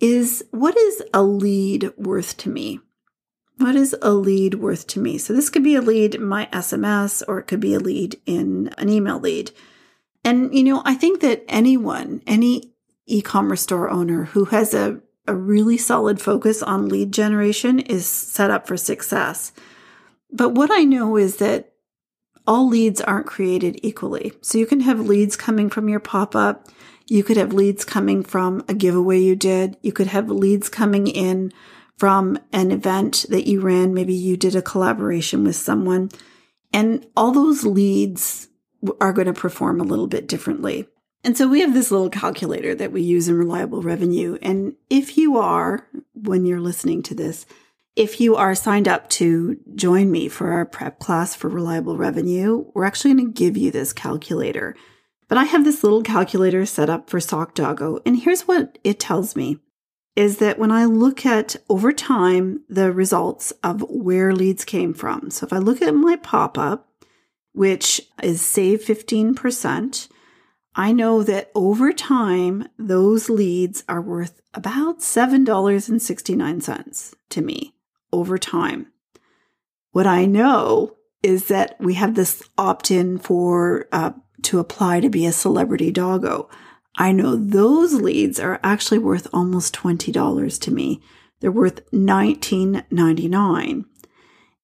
is 0.00 0.44
what 0.50 0.76
is 0.76 1.02
a 1.14 1.22
lead 1.22 1.92
worth 1.96 2.36
to 2.38 2.50
me? 2.50 2.80
What 3.58 3.76
is 3.76 3.94
a 4.02 4.12
lead 4.12 4.54
worth 4.54 4.86
to 4.88 5.00
me? 5.00 5.18
So 5.18 5.32
this 5.32 5.50
could 5.50 5.62
be 5.62 5.76
a 5.76 5.80
lead 5.80 6.14
in 6.16 6.24
my 6.24 6.46
SMS 6.52 7.22
or 7.26 7.38
it 7.38 7.44
could 7.44 7.60
be 7.60 7.74
a 7.74 7.80
lead 7.80 8.20
in 8.26 8.68
an 8.78 8.88
email 8.88 9.18
lead. 9.18 9.52
And, 10.24 10.54
you 10.54 10.64
know, 10.64 10.82
I 10.84 10.94
think 10.94 11.20
that 11.20 11.44
anyone, 11.48 12.22
any 12.26 12.71
e-commerce 13.06 13.62
store 13.62 13.90
owner 13.90 14.24
who 14.24 14.46
has 14.46 14.74
a, 14.74 15.00
a 15.26 15.34
really 15.34 15.76
solid 15.76 16.20
focus 16.20 16.62
on 16.62 16.88
lead 16.88 17.12
generation 17.12 17.78
is 17.78 18.06
set 18.06 18.50
up 18.50 18.66
for 18.66 18.76
success. 18.76 19.52
But 20.30 20.50
what 20.50 20.70
I 20.70 20.84
know 20.84 21.16
is 21.16 21.36
that 21.36 21.72
all 22.46 22.68
leads 22.68 23.00
aren't 23.00 23.26
created 23.26 23.78
equally. 23.82 24.32
So 24.40 24.58
you 24.58 24.66
can 24.66 24.80
have 24.80 25.00
leads 25.00 25.36
coming 25.36 25.70
from 25.70 25.88
your 25.88 26.00
pop 26.00 26.34
up. 26.34 26.68
You 27.06 27.22
could 27.22 27.36
have 27.36 27.52
leads 27.52 27.84
coming 27.84 28.22
from 28.22 28.64
a 28.68 28.74
giveaway 28.74 29.20
you 29.20 29.36
did. 29.36 29.76
You 29.82 29.92
could 29.92 30.08
have 30.08 30.30
leads 30.30 30.68
coming 30.68 31.06
in 31.06 31.52
from 31.96 32.38
an 32.52 32.72
event 32.72 33.26
that 33.28 33.46
you 33.46 33.60
ran. 33.60 33.94
Maybe 33.94 34.14
you 34.14 34.36
did 34.36 34.56
a 34.56 34.62
collaboration 34.62 35.44
with 35.44 35.56
someone. 35.56 36.10
And 36.72 37.06
all 37.16 37.32
those 37.32 37.64
leads 37.64 38.48
are 39.00 39.12
going 39.12 39.26
to 39.26 39.32
perform 39.32 39.80
a 39.80 39.84
little 39.84 40.08
bit 40.08 40.26
differently. 40.26 40.88
And 41.24 41.36
so 41.36 41.46
we 41.46 41.60
have 41.60 41.74
this 41.74 41.90
little 41.90 42.10
calculator 42.10 42.74
that 42.74 42.92
we 42.92 43.02
use 43.02 43.28
in 43.28 43.38
reliable 43.38 43.82
revenue. 43.82 44.38
And 44.42 44.74
if 44.90 45.16
you 45.16 45.38
are, 45.38 45.86
when 46.14 46.46
you're 46.46 46.60
listening 46.60 47.02
to 47.04 47.14
this, 47.14 47.46
if 47.94 48.20
you 48.20 48.36
are 48.36 48.54
signed 48.54 48.88
up 48.88 49.08
to 49.10 49.58
join 49.74 50.10
me 50.10 50.28
for 50.28 50.52
our 50.52 50.64
prep 50.64 50.98
class 50.98 51.34
for 51.34 51.48
reliable 51.48 51.96
revenue, 51.96 52.64
we're 52.74 52.84
actually 52.84 53.14
going 53.14 53.26
to 53.26 53.32
give 53.32 53.56
you 53.56 53.70
this 53.70 53.92
calculator. 53.92 54.74
But 55.28 55.38
I 55.38 55.44
have 55.44 55.64
this 55.64 55.84
little 55.84 56.02
calculator 56.02 56.66
set 56.66 56.90
up 56.90 57.08
for 57.08 57.18
SockDoggo, 57.18 58.00
and 58.04 58.18
here's 58.18 58.42
what 58.42 58.78
it 58.82 58.98
tells 58.98 59.36
me 59.36 59.58
is 60.14 60.38
that 60.38 60.58
when 60.58 60.70
I 60.70 60.84
look 60.84 61.24
at 61.24 61.56
over 61.68 61.92
time 61.92 62.62
the 62.68 62.92
results 62.92 63.52
of 63.62 63.82
where 63.88 64.34
leads 64.34 64.64
came 64.64 64.92
from. 64.92 65.30
So 65.30 65.46
if 65.46 65.52
I 65.52 65.58
look 65.58 65.80
at 65.80 65.94
my 65.94 66.16
pop 66.16 66.58
up, 66.58 66.88
which 67.52 68.00
is 68.22 68.42
save 68.42 68.82
15%, 68.82 70.08
I 70.74 70.92
know 70.92 71.22
that 71.22 71.50
over 71.54 71.92
time, 71.92 72.66
those 72.78 73.28
leads 73.28 73.84
are 73.88 74.00
worth 74.00 74.40
about 74.54 75.00
$7.69 75.00 77.14
to 77.28 77.42
me 77.42 77.74
over 78.10 78.38
time. 78.38 78.86
What 79.90 80.06
I 80.06 80.24
know 80.24 80.96
is 81.22 81.48
that 81.48 81.76
we 81.78 81.92
have 81.94 82.14
this 82.14 82.42
opt 82.56 82.90
in 82.90 83.18
for 83.18 83.86
uh, 83.92 84.12
to 84.42 84.58
apply 84.58 85.00
to 85.00 85.10
be 85.10 85.26
a 85.26 85.32
celebrity 85.32 85.90
doggo. 85.90 86.48
I 86.96 87.12
know 87.12 87.36
those 87.36 87.92
leads 87.94 88.40
are 88.40 88.58
actually 88.62 88.98
worth 88.98 89.26
almost 89.32 89.74
$20 89.74 90.60
to 90.60 90.70
me. 90.70 91.00
They're 91.40 91.52
worth 91.52 91.90
$19.99. 91.90 93.84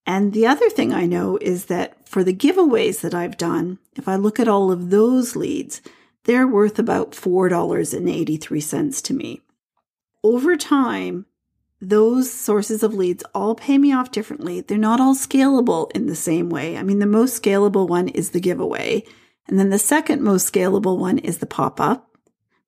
And 0.07 0.33
the 0.33 0.47
other 0.47 0.71
thing 0.71 0.95
I 0.95 1.05
know 1.05 1.37
is 1.41 1.67
that 1.67 2.09
for 2.09 2.25
the 2.25 2.33
giveaways 2.33 3.03
that 3.03 3.15
I've 3.15 3.37
done, 3.37 3.79
if 3.95 4.09
I 4.09 4.17
look 4.17 4.41
at 4.41 4.49
all 4.49 4.73
of 4.73 4.89
those 4.89 5.37
leads, 5.37 5.83
they're 6.25 6.47
worth 6.47 6.79
about 6.79 7.13
$4.83 7.13 9.03
to 9.03 9.15
me. 9.15 9.41
Over 10.23 10.57
time, 10.57 11.27
those 11.81 12.33
sources 12.33 12.83
of 12.83 12.95
leads 12.95 13.23
all 13.35 13.55
pay 13.55 13.79
me 13.79 13.93
off 13.93 14.11
differently. 14.11 14.61
They're 14.61 14.77
not 14.77 15.01
all 15.01 15.15
scalable 15.15 15.91
in 15.95 16.07
the 16.07 16.17
same 16.17 16.51
way. 16.51 16.77
I 16.77 16.83
mean, 16.83 16.99
the 16.99 17.07
most 17.07 17.41
scalable 17.41 17.89
one 17.89 18.09
is 18.09 18.31
the 18.31 18.41
giveaway. 18.41 19.05
And 19.47 19.59
then 19.59 19.71
the 19.71 19.79
second 19.79 20.23
most 20.23 20.53
scalable 20.53 20.99
one 20.99 21.19
is 21.19 21.39
the 21.39 21.47
pop 21.47 21.81
up, 21.81 22.17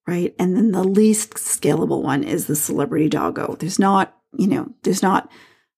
right? 0.07 0.35
And 0.39 0.57
then 0.57 0.71
the 0.71 0.85
least 0.85 1.35
scalable 1.35 2.03
one 2.03 2.23
is 2.23 2.47
the 2.47 2.57
celebrity 2.57 3.09
doggo. 3.09 3.57
There's 3.57 3.79
not, 3.79 4.17
you 4.33 4.47
know, 4.47 4.73
there's 4.83 5.03
not 5.03 5.31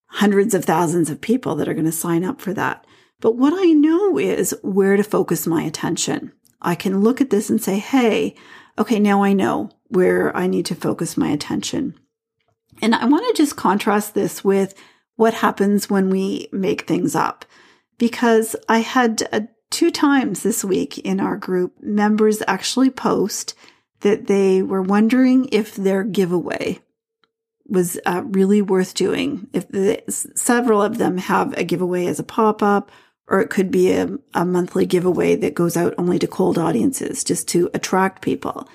hundreds 0.06 0.54
of 0.54 0.64
thousands 0.64 1.08
of 1.08 1.20
people 1.20 1.54
that 1.56 1.68
are 1.68 1.74
going 1.74 1.86
to 1.86 1.92
sign 1.92 2.22
up 2.22 2.40
for 2.40 2.52
that. 2.52 2.86
But 3.20 3.36
what 3.36 3.54
I 3.56 3.72
know 3.72 4.18
is 4.18 4.54
where 4.62 4.96
to 4.96 5.02
focus 5.02 5.46
my 5.46 5.62
attention. 5.62 6.32
I 6.62 6.74
can 6.74 7.00
look 7.00 7.20
at 7.20 7.30
this 7.30 7.50
and 7.50 7.62
say, 7.62 7.78
hey, 7.78 8.34
okay, 8.78 8.98
now 8.98 9.22
I 9.22 9.32
know 9.32 9.70
where 9.88 10.34
I 10.36 10.46
need 10.46 10.66
to 10.66 10.74
focus 10.74 11.16
my 11.16 11.28
attention. 11.28 11.98
And 12.80 12.94
I 12.94 13.04
want 13.04 13.26
to 13.28 13.42
just 13.42 13.56
contrast 13.56 14.14
this 14.14 14.42
with 14.42 14.74
what 15.16 15.34
happens 15.34 15.90
when 15.90 16.08
we 16.08 16.48
make 16.52 16.86
things 16.86 17.14
up. 17.14 17.44
Because 17.98 18.56
I 18.68 18.78
had 18.78 19.28
uh, 19.32 19.42
two 19.70 19.90
times 19.90 20.42
this 20.42 20.64
week 20.64 20.98
in 20.98 21.20
our 21.20 21.36
group, 21.36 21.74
members 21.82 22.42
actually 22.48 22.90
post 22.90 23.54
that 24.00 24.26
they 24.26 24.62
were 24.62 24.82
wondering 24.82 25.48
if 25.52 25.76
their 25.76 26.02
giveaway 26.02 26.80
was 27.66 27.98
uh, 28.04 28.22
really 28.24 28.60
worth 28.60 28.94
doing. 28.94 29.48
If 29.52 29.68
the, 29.68 30.02
several 30.34 30.82
of 30.82 30.98
them 30.98 31.18
have 31.18 31.56
a 31.56 31.64
giveaway 31.64 32.06
as 32.06 32.18
a 32.18 32.24
pop 32.24 32.62
up, 32.62 32.90
or 33.28 33.40
it 33.40 33.50
could 33.50 33.70
be 33.70 33.92
a, 33.92 34.08
a 34.34 34.44
monthly 34.44 34.86
giveaway 34.86 35.36
that 35.36 35.54
goes 35.54 35.76
out 35.76 35.94
only 35.96 36.18
to 36.18 36.26
cold 36.26 36.58
audiences 36.58 37.24
just 37.24 37.48
to 37.48 37.70
attract 37.72 38.22
people. 38.22 38.68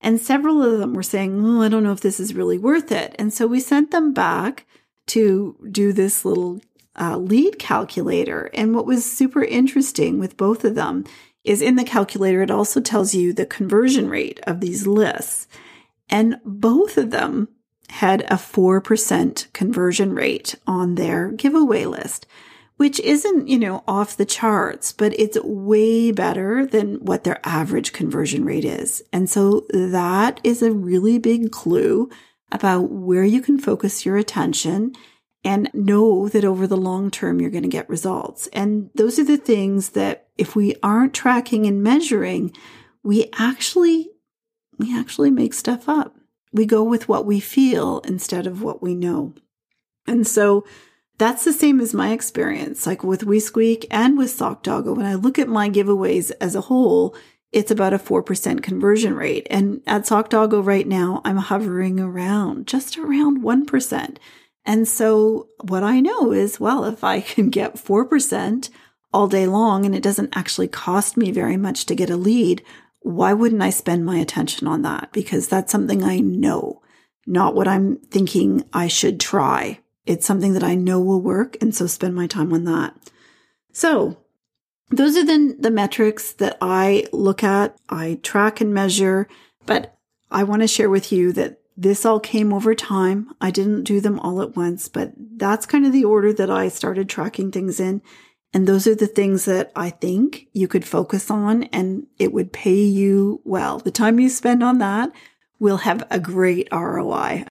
And 0.00 0.20
several 0.20 0.62
of 0.62 0.78
them 0.78 0.94
were 0.94 1.02
saying, 1.02 1.44
Oh, 1.44 1.62
I 1.62 1.68
don't 1.68 1.84
know 1.84 1.92
if 1.92 2.00
this 2.00 2.20
is 2.20 2.34
really 2.34 2.58
worth 2.58 2.90
it. 2.90 3.14
And 3.18 3.32
so 3.32 3.46
we 3.46 3.60
sent 3.60 3.90
them 3.90 4.12
back 4.12 4.66
to 5.08 5.56
do 5.70 5.92
this 5.92 6.24
little 6.24 6.60
uh, 7.00 7.16
lead 7.16 7.58
calculator. 7.58 8.50
And 8.52 8.74
what 8.74 8.86
was 8.86 9.10
super 9.10 9.42
interesting 9.42 10.18
with 10.18 10.36
both 10.36 10.64
of 10.64 10.74
them 10.74 11.04
is 11.44 11.62
in 11.62 11.76
the 11.76 11.84
calculator, 11.84 12.42
it 12.42 12.50
also 12.50 12.80
tells 12.80 13.14
you 13.14 13.32
the 13.32 13.46
conversion 13.46 14.08
rate 14.08 14.40
of 14.46 14.60
these 14.60 14.86
lists. 14.86 15.48
And 16.08 16.36
both 16.44 16.98
of 16.98 17.10
them 17.10 17.48
had 17.88 18.22
a 18.22 18.36
4% 18.36 19.52
conversion 19.52 20.14
rate 20.14 20.54
on 20.66 20.94
their 20.94 21.30
giveaway 21.30 21.84
list 21.84 22.26
which 22.76 22.98
isn't, 23.00 23.48
you 23.48 23.58
know, 23.58 23.84
off 23.86 24.16
the 24.16 24.24
charts, 24.24 24.92
but 24.92 25.18
it's 25.18 25.38
way 25.42 26.10
better 26.10 26.66
than 26.66 26.96
what 26.96 27.24
their 27.24 27.40
average 27.44 27.92
conversion 27.92 28.44
rate 28.44 28.64
is. 28.64 29.02
And 29.12 29.28
so 29.28 29.66
that 29.72 30.40
is 30.42 30.62
a 30.62 30.72
really 30.72 31.18
big 31.18 31.52
clue 31.52 32.10
about 32.50 32.90
where 32.90 33.24
you 33.24 33.40
can 33.40 33.58
focus 33.58 34.04
your 34.04 34.16
attention 34.16 34.92
and 35.44 35.70
know 35.74 36.28
that 36.28 36.44
over 36.44 36.66
the 36.66 36.76
long 36.76 37.10
term, 37.10 37.40
you're 37.40 37.50
going 37.50 37.62
to 37.62 37.68
get 37.68 37.88
results. 37.88 38.48
And 38.52 38.90
those 38.94 39.18
are 39.18 39.24
the 39.24 39.36
things 39.36 39.90
that 39.90 40.28
if 40.38 40.54
we 40.54 40.74
aren't 40.82 41.14
tracking 41.14 41.66
and 41.66 41.82
measuring, 41.82 42.52
we 43.02 43.28
actually, 43.38 44.10
we 44.78 44.96
actually 44.96 45.30
make 45.30 45.54
stuff 45.54 45.88
up. 45.88 46.16
We 46.52 46.66
go 46.66 46.84
with 46.84 47.08
what 47.08 47.26
we 47.26 47.40
feel 47.40 48.00
instead 48.00 48.46
of 48.46 48.62
what 48.62 48.82
we 48.82 48.94
know. 48.94 49.34
And 50.06 50.26
so 50.26 50.64
that's 51.22 51.44
the 51.44 51.52
same 51.52 51.80
as 51.80 51.94
my 51.94 52.10
experience, 52.10 52.84
like 52.84 53.04
with 53.04 53.20
WeSqueak 53.20 53.86
and 53.92 54.18
with 54.18 54.36
SockDoggo. 54.36 54.96
When 54.96 55.06
I 55.06 55.14
look 55.14 55.38
at 55.38 55.48
my 55.48 55.70
giveaways 55.70 56.32
as 56.40 56.56
a 56.56 56.62
whole, 56.62 57.14
it's 57.52 57.70
about 57.70 57.92
a 57.92 57.98
4% 57.98 58.60
conversion 58.60 59.14
rate. 59.14 59.46
And 59.48 59.82
at 59.86 60.02
SockDoggo 60.02 60.66
right 60.66 60.88
now, 60.88 61.20
I'm 61.24 61.36
hovering 61.36 62.00
around 62.00 62.66
just 62.66 62.98
around 62.98 63.40
1%. 63.40 64.16
And 64.64 64.88
so 64.88 65.46
what 65.60 65.84
I 65.84 66.00
know 66.00 66.32
is, 66.32 66.58
well, 66.58 66.84
if 66.86 67.04
I 67.04 67.20
can 67.34 67.50
get 67.50 67.76
4% 67.76 68.68
all 69.12 69.28
day 69.28 69.46
long 69.46 69.86
and 69.86 69.94
it 69.94 70.02
doesn't 70.02 70.36
actually 70.36 70.66
cost 70.66 71.16
me 71.16 71.30
very 71.30 71.56
much 71.56 71.86
to 71.86 71.94
get 71.94 72.10
a 72.10 72.16
lead, 72.16 72.64
why 72.98 73.32
wouldn't 73.32 73.62
I 73.62 73.70
spend 73.70 74.04
my 74.04 74.16
attention 74.18 74.66
on 74.66 74.82
that? 74.82 75.10
Because 75.12 75.46
that's 75.46 75.70
something 75.70 76.02
I 76.02 76.18
know, 76.18 76.82
not 77.28 77.54
what 77.54 77.68
I'm 77.68 77.98
thinking 78.10 78.64
I 78.72 78.88
should 78.88 79.20
try 79.20 79.78
it's 80.06 80.26
something 80.26 80.52
that 80.54 80.64
I 80.64 80.74
know 80.74 81.00
will 81.00 81.20
work. 81.20 81.56
And 81.60 81.74
so 81.74 81.86
spend 81.86 82.14
my 82.14 82.26
time 82.26 82.52
on 82.52 82.64
that. 82.64 82.94
So 83.72 84.18
those 84.90 85.16
are 85.16 85.24
then 85.24 85.56
the 85.60 85.70
metrics 85.70 86.32
that 86.34 86.58
I 86.60 87.06
look 87.12 87.42
at, 87.42 87.76
I 87.88 88.20
track 88.22 88.60
and 88.60 88.74
measure, 88.74 89.28
but 89.64 89.96
I 90.30 90.44
want 90.44 90.62
to 90.62 90.68
share 90.68 90.90
with 90.90 91.12
you 91.12 91.32
that 91.32 91.60
this 91.76 92.04
all 92.04 92.20
came 92.20 92.52
over 92.52 92.74
time. 92.74 93.30
I 93.40 93.50
didn't 93.50 93.84
do 93.84 94.00
them 94.00 94.20
all 94.20 94.42
at 94.42 94.56
once, 94.56 94.88
but 94.88 95.12
that's 95.16 95.66
kind 95.66 95.86
of 95.86 95.92
the 95.92 96.04
order 96.04 96.32
that 96.32 96.50
I 96.50 96.68
started 96.68 97.08
tracking 97.08 97.50
things 97.50 97.80
in. 97.80 98.02
And 98.52 98.66
those 98.66 98.86
are 98.86 98.94
the 98.94 99.06
things 99.06 99.46
that 99.46 99.72
I 99.74 99.88
think 99.88 100.48
you 100.52 100.68
could 100.68 100.84
focus 100.84 101.30
on 101.30 101.64
and 101.64 102.06
it 102.18 102.32
would 102.34 102.52
pay 102.52 102.82
you 102.82 103.40
well. 103.44 103.78
The 103.78 103.90
time 103.90 104.20
you 104.20 104.28
spend 104.28 104.62
on 104.62 104.78
that 104.78 105.10
will 105.58 105.78
have 105.78 106.06
a 106.10 106.20
great 106.20 106.68
ROI. 106.70 107.46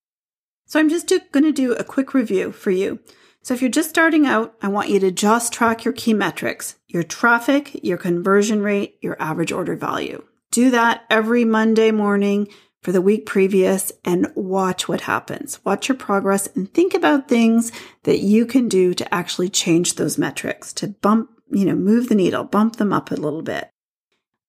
So 0.71 0.79
I'm 0.79 0.87
just 0.87 1.11
going 1.33 1.43
to 1.43 1.51
do 1.51 1.73
a 1.73 1.83
quick 1.83 2.13
review 2.13 2.53
for 2.53 2.71
you. 2.71 3.01
So 3.41 3.53
if 3.53 3.61
you're 3.61 3.69
just 3.69 3.89
starting 3.89 4.25
out, 4.25 4.55
I 4.61 4.69
want 4.69 4.87
you 4.87 5.01
to 5.01 5.11
just 5.11 5.51
track 5.51 5.83
your 5.83 5.93
key 5.93 6.13
metrics, 6.13 6.77
your 6.87 7.03
traffic, 7.03 7.83
your 7.83 7.97
conversion 7.97 8.61
rate, 8.61 8.95
your 9.01 9.21
average 9.21 9.51
order 9.51 9.75
value. 9.75 10.23
Do 10.49 10.71
that 10.71 11.03
every 11.09 11.43
Monday 11.43 11.91
morning 11.91 12.47
for 12.81 12.93
the 12.93 13.01
week 13.01 13.25
previous 13.25 13.91
and 14.05 14.31
watch 14.33 14.87
what 14.87 15.01
happens. 15.01 15.59
Watch 15.65 15.89
your 15.89 15.97
progress 15.97 16.47
and 16.55 16.73
think 16.73 16.93
about 16.93 17.27
things 17.27 17.73
that 18.03 18.19
you 18.19 18.45
can 18.45 18.69
do 18.69 18.93
to 18.93 19.13
actually 19.13 19.49
change 19.49 19.95
those 19.95 20.17
metrics, 20.17 20.71
to 20.75 20.87
bump, 20.87 21.31
you 21.49 21.65
know, 21.65 21.75
move 21.75 22.07
the 22.07 22.15
needle, 22.15 22.45
bump 22.45 22.77
them 22.77 22.93
up 22.93 23.11
a 23.11 23.15
little 23.15 23.41
bit. 23.41 23.69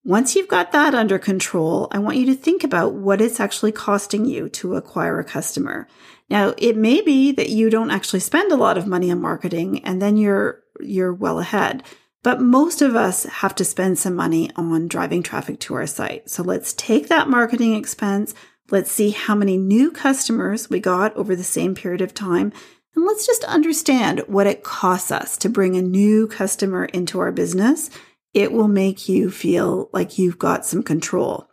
Once 0.04 0.34
you've 0.34 0.48
got 0.48 0.72
that 0.72 0.96
under 0.96 1.18
control, 1.18 1.86
I 1.92 2.00
want 2.00 2.16
you 2.16 2.26
to 2.26 2.34
think 2.34 2.64
about 2.64 2.94
what 2.94 3.20
it's 3.20 3.38
actually 3.38 3.70
costing 3.70 4.24
you 4.24 4.48
to 4.48 4.74
acquire 4.74 5.20
a 5.20 5.24
customer. 5.24 5.86
Now, 6.28 6.54
it 6.58 6.76
may 6.76 7.00
be 7.02 7.30
that 7.32 7.50
you 7.50 7.70
don't 7.70 7.92
actually 7.92 8.20
spend 8.20 8.50
a 8.50 8.56
lot 8.56 8.76
of 8.76 8.86
money 8.88 9.12
on 9.12 9.20
marketing 9.20 9.84
and 9.84 10.02
then 10.02 10.16
you're 10.16 10.60
you're 10.80 11.12
well 11.12 11.38
ahead. 11.38 11.84
But 12.24 12.40
most 12.40 12.82
of 12.82 12.96
us 12.96 13.24
have 13.24 13.54
to 13.56 13.64
spend 13.64 13.98
some 13.98 14.16
money 14.16 14.50
on 14.56 14.88
driving 14.88 15.22
traffic 15.22 15.60
to 15.60 15.74
our 15.74 15.86
site. 15.86 16.30
So 16.30 16.42
let's 16.42 16.72
take 16.72 17.08
that 17.08 17.28
marketing 17.28 17.74
expense. 17.74 18.34
Let's 18.70 18.90
see 18.90 19.10
how 19.10 19.34
many 19.34 19.56
new 19.56 19.90
customers 19.90 20.70
we 20.70 20.80
got 20.80 21.14
over 21.16 21.36
the 21.36 21.44
same 21.44 21.74
period 21.74 22.00
of 22.00 22.14
time. 22.14 22.52
And 22.94 23.04
let's 23.04 23.26
just 23.26 23.44
understand 23.44 24.22
what 24.26 24.46
it 24.46 24.64
costs 24.64 25.10
us 25.10 25.36
to 25.38 25.48
bring 25.48 25.76
a 25.76 25.82
new 25.82 26.26
customer 26.26 26.86
into 26.86 27.20
our 27.20 27.32
business 27.32 27.90
it 28.34 28.52
will 28.52 28.68
make 28.68 29.08
you 29.08 29.30
feel 29.30 29.90
like 29.92 30.18
you've 30.18 30.38
got 30.38 30.64
some 30.64 30.82
control. 30.82 31.48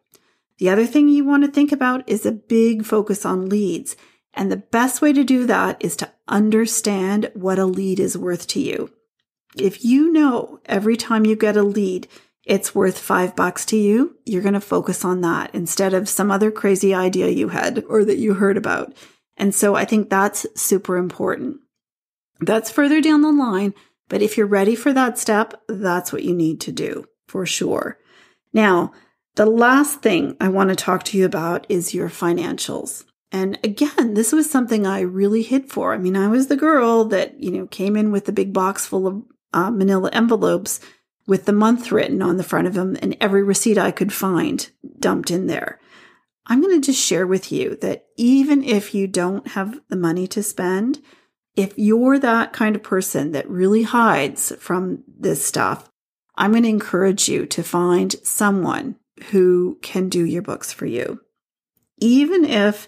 The 0.59 0.69
other 0.69 0.85
thing 0.85 1.07
you 1.07 1.25
want 1.25 1.43
to 1.45 1.51
think 1.51 1.71
about 1.71 2.07
is 2.07 2.25
a 2.25 2.31
big 2.31 2.85
focus 2.85 3.25
on 3.25 3.49
leads. 3.49 3.95
And 4.33 4.51
the 4.51 4.57
best 4.57 5.01
way 5.01 5.13
to 5.13 5.23
do 5.23 5.45
that 5.47 5.77
is 5.79 5.95
to 5.97 6.11
understand 6.27 7.31
what 7.33 7.59
a 7.59 7.65
lead 7.65 7.99
is 7.99 8.17
worth 8.17 8.47
to 8.47 8.59
you. 8.59 8.91
If 9.57 9.83
you 9.83 10.11
know 10.11 10.59
every 10.65 10.95
time 10.95 11.25
you 11.25 11.35
get 11.35 11.57
a 11.57 11.63
lead, 11.63 12.07
it's 12.45 12.75
worth 12.75 12.97
five 12.97 13.35
bucks 13.35 13.65
to 13.65 13.77
you, 13.77 14.17
you're 14.25 14.41
going 14.41 14.53
to 14.53 14.61
focus 14.61 15.03
on 15.03 15.21
that 15.21 15.53
instead 15.53 15.93
of 15.93 16.09
some 16.09 16.31
other 16.31 16.51
crazy 16.51 16.93
idea 16.93 17.29
you 17.29 17.49
had 17.49 17.83
or 17.87 18.05
that 18.05 18.17
you 18.17 18.35
heard 18.35 18.57
about. 18.57 18.93
And 19.37 19.55
so 19.55 19.75
I 19.75 19.85
think 19.85 20.09
that's 20.09 20.45
super 20.55 20.97
important. 20.97 21.57
That's 22.41 22.71
further 22.71 23.01
down 23.01 23.21
the 23.21 23.31
line, 23.31 23.73
but 24.09 24.21
if 24.21 24.37
you're 24.37 24.47
ready 24.47 24.75
for 24.75 24.91
that 24.91 25.17
step, 25.17 25.53
that's 25.67 26.11
what 26.11 26.23
you 26.23 26.35
need 26.35 26.59
to 26.61 26.71
do 26.71 27.05
for 27.27 27.45
sure. 27.45 27.97
Now, 28.51 28.91
the 29.35 29.45
last 29.45 30.01
thing 30.01 30.35
I 30.41 30.49
want 30.49 30.69
to 30.69 30.75
talk 30.75 31.03
to 31.03 31.17
you 31.17 31.25
about 31.25 31.65
is 31.69 31.93
your 31.93 32.09
financials. 32.09 33.05
And 33.31 33.59
again, 33.63 34.15
this 34.15 34.31
was 34.31 34.49
something 34.49 34.85
I 34.85 35.01
really 35.01 35.43
hid 35.43 35.71
for. 35.71 35.93
I 35.93 35.97
mean, 35.97 36.17
I 36.17 36.27
was 36.27 36.47
the 36.47 36.57
girl 36.57 37.05
that, 37.05 37.39
you 37.39 37.51
know, 37.51 37.67
came 37.67 37.95
in 37.95 38.11
with 38.11 38.25
the 38.25 38.31
big 38.31 38.51
box 38.51 38.85
full 38.85 39.07
of 39.07 39.23
uh, 39.53 39.71
manila 39.71 40.09
envelopes 40.11 40.79
with 41.25 41.45
the 41.45 41.53
month 41.53 41.91
written 41.91 42.21
on 42.21 42.37
the 42.37 42.43
front 42.43 42.67
of 42.67 42.73
them 42.73 42.97
and 43.01 43.15
every 43.21 43.43
receipt 43.43 43.77
I 43.77 43.91
could 43.91 44.11
find 44.11 44.69
dumped 44.99 45.29
in 45.31 45.47
there. 45.47 45.79
I'm 46.47 46.61
going 46.61 46.81
to 46.81 46.85
just 46.85 47.01
share 47.01 47.27
with 47.27 47.51
you 47.51 47.77
that 47.81 48.07
even 48.17 48.63
if 48.63 48.95
you 48.95 49.05
don't 49.05 49.49
have 49.49 49.79
the 49.89 49.95
money 49.95 50.27
to 50.27 50.41
spend, 50.41 50.99
if 51.59 51.73
you're 51.75 52.17
that 52.17 52.53
kind 52.53 52.73
of 52.73 52.81
person 52.81 53.33
that 53.33 53.49
really 53.49 53.83
hides 53.83 54.53
from 54.59 55.03
this 55.05 55.45
stuff, 55.45 55.91
I'm 56.35 56.51
going 56.51 56.63
to 56.63 56.69
encourage 56.69 57.27
you 57.27 57.45
to 57.47 57.63
find 57.63 58.15
someone 58.23 58.95
who 59.31 59.77
can 59.81 60.07
do 60.07 60.23
your 60.23 60.41
books 60.41 60.71
for 60.71 60.85
you. 60.85 61.19
Even 61.99 62.45
if 62.45 62.87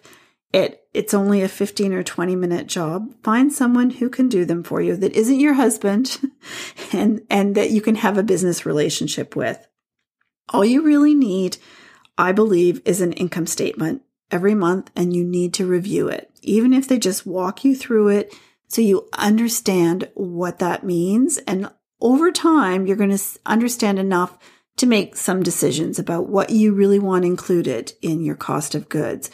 it 0.53 0.77
it's 0.93 1.13
only 1.13 1.41
a 1.41 1.49
15 1.49 1.91
or 1.91 2.01
20 2.01 2.37
minute 2.37 2.67
job, 2.67 3.13
find 3.23 3.51
someone 3.51 3.89
who 3.89 4.09
can 4.09 4.29
do 4.29 4.45
them 4.45 4.63
for 4.63 4.81
you 4.81 4.95
that 4.95 5.13
isn't 5.13 5.41
your 5.41 5.55
husband 5.55 6.17
and 6.93 7.21
and 7.29 7.55
that 7.55 7.71
you 7.71 7.81
can 7.81 7.95
have 7.95 8.17
a 8.17 8.23
business 8.23 8.65
relationship 8.65 9.35
with. 9.35 9.67
All 10.47 10.63
you 10.63 10.81
really 10.81 11.13
need, 11.13 11.57
I 12.17 12.31
believe, 12.31 12.81
is 12.85 13.01
an 13.01 13.11
income 13.13 13.47
statement 13.47 14.03
every 14.31 14.55
month 14.55 14.91
and 14.95 15.13
you 15.13 15.25
need 15.25 15.53
to 15.55 15.67
review 15.67 16.07
it. 16.07 16.31
Even 16.41 16.71
if 16.71 16.87
they 16.87 16.97
just 16.97 17.25
walk 17.25 17.65
you 17.65 17.75
through 17.75 18.07
it 18.07 18.33
so 18.71 18.81
you 18.81 19.07
understand 19.13 20.09
what 20.13 20.59
that 20.59 20.83
means 20.83 21.37
and 21.39 21.69
over 21.99 22.31
time 22.31 22.85
you're 22.85 22.95
going 22.95 23.15
to 23.15 23.39
understand 23.45 23.99
enough 23.99 24.37
to 24.77 24.85
make 24.85 25.15
some 25.15 25.43
decisions 25.43 25.99
about 25.99 26.29
what 26.29 26.49
you 26.49 26.73
really 26.73 26.99
want 26.99 27.25
included 27.25 27.93
in 28.01 28.21
your 28.21 28.35
cost 28.35 28.73
of 28.73 28.89
goods 28.89 29.29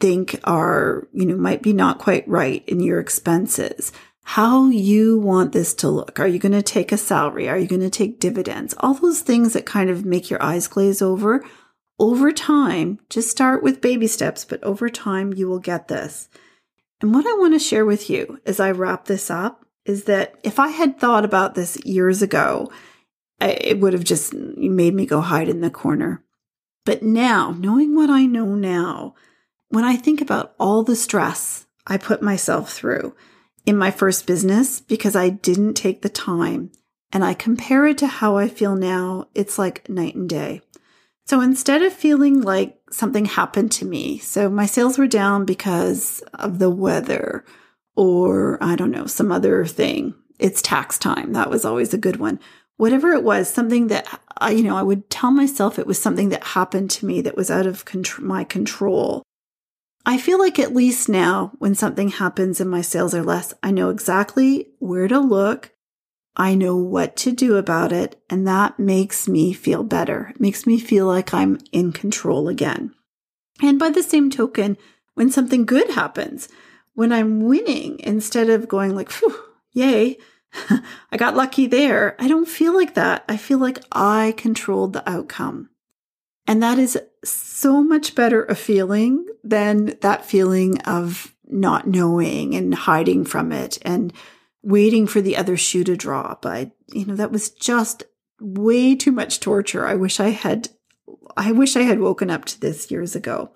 think 0.00 0.40
are, 0.44 1.06
you 1.12 1.26
know, 1.26 1.36
might 1.36 1.62
be 1.62 1.72
not 1.72 1.98
quite 1.98 2.26
right 2.26 2.64
in 2.66 2.80
your 2.80 2.98
expenses. 2.98 3.92
How 4.22 4.68
you 4.68 5.18
want 5.18 5.52
this 5.52 5.74
to 5.74 5.88
look. 5.88 6.18
Are 6.18 6.26
you 6.26 6.38
going 6.38 6.52
to 6.52 6.62
take 6.62 6.90
a 6.90 6.96
salary? 6.96 7.48
Are 7.48 7.58
you 7.58 7.68
going 7.68 7.82
to 7.82 7.90
take 7.90 8.20
dividends? 8.20 8.74
All 8.78 8.94
those 8.94 9.20
things 9.20 9.52
that 9.52 9.66
kind 9.66 9.90
of 9.90 10.04
make 10.04 10.30
your 10.30 10.42
eyes 10.42 10.68
glaze 10.68 11.02
over. 11.02 11.44
Over 11.98 12.32
time, 12.32 12.98
just 13.10 13.30
start 13.30 13.62
with 13.62 13.82
baby 13.82 14.06
steps, 14.06 14.44
but 14.44 14.62
over 14.64 14.88
time 14.88 15.34
you 15.34 15.48
will 15.48 15.58
get 15.58 15.88
this. 15.88 16.28
And 17.00 17.14
what 17.14 17.26
I 17.26 17.32
want 17.38 17.54
to 17.54 17.58
share 17.58 17.84
with 17.84 18.10
you 18.10 18.40
as 18.44 18.60
I 18.60 18.70
wrap 18.70 19.06
this 19.06 19.30
up 19.30 19.64
is 19.84 20.04
that 20.04 20.34
if 20.42 20.58
I 20.58 20.68
had 20.68 20.98
thought 20.98 21.24
about 21.24 21.54
this 21.54 21.78
years 21.84 22.22
ago, 22.22 22.70
it 23.40 23.80
would 23.80 23.94
have 23.94 24.04
just 24.04 24.34
made 24.34 24.94
me 24.94 25.06
go 25.06 25.20
hide 25.20 25.48
in 25.48 25.62
the 25.62 25.70
corner. 25.70 26.22
But 26.84 27.02
now, 27.02 27.56
knowing 27.58 27.94
what 27.94 28.10
I 28.10 28.26
know 28.26 28.54
now, 28.54 29.14
when 29.68 29.84
I 29.84 29.96
think 29.96 30.20
about 30.20 30.54
all 30.58 30.82
the 30.82 30.96
stress 30.96 31.66
I 31.86 31.96
put 31.96 32.22
myself 32.22 32.72
through 32.72 33.14
in 33.64 33.76
my 33.76 33.90
first 33.90 34.26
business 34.26 34.80
because 34.80 35.16
I 35.16 35.28
didn't 35.28 35.74
take 35.74 36.02
the 36.02 36.08
time 36.08 36.72
and 37.12 37.24
I 37.24 37.34
compare 37.34 37.86
it 37.86 37.98
to 37.98 38.06
how 38.06 38.36
I 38.36 38.48
feel 38.48 38.76
now, 38.76 39.28
it's 39.34 39.58
like 39.58 39.88
night 39.88 40.14
and 40.14 40.28
day. 40.28 40.60
So 41.30 41.40
instead 41.40 41.82
of 41.82 41.92
feeling 41.92 42.40
like 42.40 42.76
something 42.90 43.24
happened 43.24 43.70
to 43.72 43.84
me, 43.84 44.18
so 44.18 44.50
my 44.50 44.66
sales 44.66 44.98
were 44.98 45.06
down 45.06 45.44
because 45.44 46.24
of 46.34 46.58
the 46.58 46.70
weather 46.70 47.44
or 47.94 48.58
I 48.60 48.74
don't 48.74 48.90
know, 48.90 49.06
some 49.06 49.30
other 49.30 49.64
thing. 49.64 50.14
It's 50.40 50.60
tax 50.60 50.98
time. 50.98 51.32
That 51.34 51.48
was 51.48 51.64
always 51.64 51.94
a 51.94 51.98
good 51.98 52.16
one. 52.16 52.40
Whatever 52.78 53.12
it 53.12 53.22
was, 53.22 53.48
something 53.48 53.86
that 53.86 54.08
I, 54.38 54.50
you 54.50 54.64
know, 54.64 54.76
I 54.76 54.82
would 54.82 55.08
tell 55.08 55.30
myself 55.30 55.78
it 55.78 55.86
was 55.86 56.02
something 56.02 56.30
that 56.30 56.42
happened 56.42 56.90
to 56.90 57.06
me 57.06 57.20
that 57.20 57.36
was 57.36 57.48
out 57.48 57.64
of 57.64 57.84
my 58.18 58.42
control. 58.42 59.22
I 60.04 60.18
feel 60.18 60.40
like 60.40 60.58
at 60.58 60.74
least 60.74 61.08
now, 61.08 61.52
when 61.60 61.76
something 61.76 62.08
happens 62.08 62.60
and 62.60 62.68
my 62.68 62.80
sales 62.80 63.14
are 63.14 63.22
less, 63.22 63.54
I 63.62 63.70
know 63.70 63.90
exactly 63.90 64.72
where 64.80 65.06
to 65.06 65.20
look. 65.20 65.70
I 66.36 66.54
know 66.54 66.76
what 66.76 67.16
to 67.18 67.32
do 67.32 67.56
about 67.56 67.92
it. 67.92 68.20
And 68.30 68.46
that 68.46 68.78
makes 68.78 69.28
me 69.28 69.52
feel 69.52 69.82
better. 69.82 70.28
It 70.30 70.40
makes 70.40 70.66
me 70.66 70.78
feel 70.78 71.06
like 71.06 71.34
I'm 71.34 71.58
in 71.72 71.92
control 71.92 72.48
again. 72.48 72.94
And 73.62 73.78
by 73.78 73.90
the 73.90 74.02
same 74.02 74.30
token, 74.30 74.78
when 75.14 75.30
something 75.30 75.66
good 75.66 75.90
happens, 75.90 76.48
when 76.94 77.12
I'm 77.12 77.42
winning, 77.42 77.98
instead 78.00 78.48
of 78.48 78.68
going 78.68 78.94
like, 78.94 79.10
yay, 79.72 80.18
I 81.12 81.16
got 81.16 81.36
lucky 81.36 81.66
there, 81.66 82.16
I 82.18 82.28
don't 82.28 82.48
feel 82.48 82.74
like 82.74 82.94
that. 82.94 83.24
I 83.28 83.36
feel 83.36 83.58
like 83.58 83.80
I 83.92 84.34
controlled 84.36 84.92
the 84.92 85.08
outcome. 85.08 85.70
And 86.46 86.62
that 86.62 86.78
is 86.78 86.98
so 87.22 87.82
much 87.82 88.14
better 88.14 88.44
a 88.44 88.54
feeling 88.54 89.26
than 89.44 89.96
that 90.00 90.24
feeling 90.24 90.80
of 90.82 91.34
not 91.46 91.86
knowing 91.86 92.54
and 92.54 92.74
hiding 92.74 93.24
from 93.24 93.52
it 93.52 93.78
and 93.82 94.12
waiting 94.62 95.06
for 95.06 95.20
the 95.20 95.36
other 95.36 95.56
shoe 95.56 95.84
to 95.84 95.96
drop. 95.96 96.44
I, 96.44 96.72
you 96.88 97.06
know, 97.06 97.16
that 97.16 97.32
was 97.32 97.50
just 97.50 98.04
way 98.40 98.94
too 98.94 99.12
much 99.12 99.40
torture. 99.40 99.86
I 99.86 99.94
wish 99.94 100.20
I 100.20 100.30
had, 100.30 100.68
I 101.36 101.52
wish 101.52 101.76
I 101.76 101.82
had 101.82 102.00
woken 102.00 102.30
up 102.30 102.44
to 102.46 102.60
this 102.60 102.90
years 102.90 103.14
ago. 103.16 103.52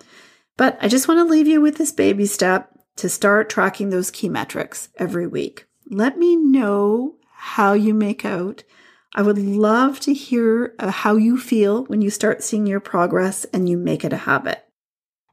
But 0.57 0.79
I 0.81 0.89
just 0.89 1.09
want 1.09 1.19
to 1.19 1.31
leave 1.31 1.49
you 1.49 1.61
with 1.61 1.77
this 1.77 1.93
baby 1.93 2.27
step 2.27 2.71
to 2.97 3.09
start 3.09 3.51
tracking 3.51 3.91
those 3.91 4.11
key 4.11 4.29
metrics 4.29 4.89
every 4.97 5.27
week. 5.27 5.67
Let 5.91 6.17
me 6.19 6.37
know 6.37 7.17
how 7.33 7.73
you 7.73 7.93
make 7.93 8.25
out 8.25 8.63
I 9.15 9.23
would 9.23 9.39
love 9.39 10.01
to 10.01 10.13
hear 10.13 10.75
uh, 10.81 10.91
how 10.91 11.17
you 11.17 11.39
feel 11.39 11.85
when 11.85 12.03
you 12.03 12.11
start 12.11 12.43
seeing 12.43 12.67
your 12.67 12.81
progress 12.81 13.45
and 13.47 13.69
you 13.69 13.77
make 13.77 14.05
it 14.05 14.13
a 14.13 14.19
habit. 14.19 14.65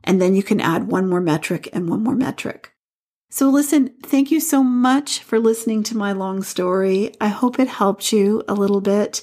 And 0.04 0.22
then 0.22 0.36
you 0.36 0.44
can 0.44 0.62
add 0.62 0.92
one 0.92 1.10
more 1.10 1.22
metric 1.22 1.68
and 1.74 1.90
one 1.90 2.04
more 2.04 2.16
metric. 2.16 2.71
So 3.34 3.50
listen, 3.50 3.94
thank 4.04 4.30
you 4.30 4.42
so 4.42 4.62
much 4.62 5.20
for 5.20 5.40
listening 5.40 5.84
to 5.84 5.96
my 5.96 6.12
long 6.12 6.44
story. 6.44 7.14
I 7.22 7.30
hope 7.30 7.60
it 7.60 7.70
helped 7.70 8.12
you 8.12 8.44
a 8.50 8.54
little 8.54 8.82
bit. 8.82 9.22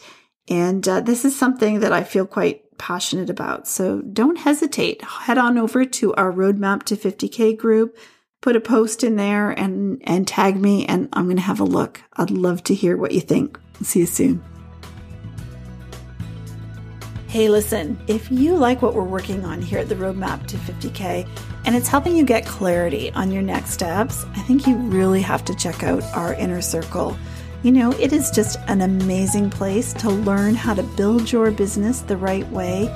And 0.49 0.89
uh, 0.89 1.01
this 1.01 1.27
is 1.27 1.39
something 1.39 1.81
that 1.81 1.93
I 1.93 2.05
feel 2.05 2.27
quite 2.27 2.79
passionate 2.79 3.29
about. 3.29 3.69
So 3.69 4.01
don't 4.01 4.39
hesitate. 4.39 5.05
Head 5.05 5.37
on 5.37 5.59
over 5.59 5.85
to 5.85 6.15
our 6.15 6.33
Roadmap 6.33 6.85
to 6.85 6.97
50K 6.97 7.59
group, 7.59 7.99
put 8.41 8.57
a 8.57 8.61
post 8.61 9.05
in 9.05 9.17
there 9.17 9.51
and, 9.51 10.01
and 10.05 10.27
tag 10.27 10.57
me, 10.57 10.87
and 10.87 11.11
I'm 11.13 11.25
going 11.25 11.37
to 11.37 11.43
have 11.43 11.61
a 11.61 11.65
look. 11.65 12.01
I'd 12.15 12.31
love 12.31 12.65
to 12.65 12.75
hear 12.75 12.97
what 12.97 13.13
you 13.13 13.21
think. 13.21 13.61
See 13.83 14.01
you 14.01 14.07
soon. 14.07 14.43
Hey, 17.27 17.51
listen, 17.51 18.01
if 18.07 18.31
you 18.31 18.57
like 18.57 18.81
what 18.81 18.95
we're 18.95 19.05
working 19.05 19.45
on 19.45 19.61
here 19.61 19.81
at 19.81 19.91
the 19.91 19.97
Roadmap 19.97 20.47
to 20.47 20.57
50K 20.57 21.29
and 21.65 21.75
it's 21.75 21.89
helping 21.89 22.17
you 22.17 22.25
get 22.25 22.47
clarity 22.47 23.13
on 23.13 23.31
your 23.31 23.43
next 23.43 23.71
steps, 23.71 24.25
I 24.37 24.41
think 24.41 24.67
you 24.67 24.77
really 24.77 25.21
have 25.23 25.45
to 25.47 25.55
check 25.55 25.83
out 25.83 26.03
our 26.15 26.35
inner 26.35 26.63
circle. 26.63 27.17
You 27.63 27.73
know, 27.73 27.91
it 27.93 28.13
is 28.13 28.31
just 28.31 28.59
an 28.69 28.83
amazing 28.83 29.51
place 29.51 29.93
to 29.95 30.11
learn 30.11 30.55
how 30.55 30.75
to 30.75 30.83
build 30.83 31.33
your 31.33 31.51
business 31.51 32.03
the 32.03 32.17
right 32.17 32.49
way, 32.51 32.89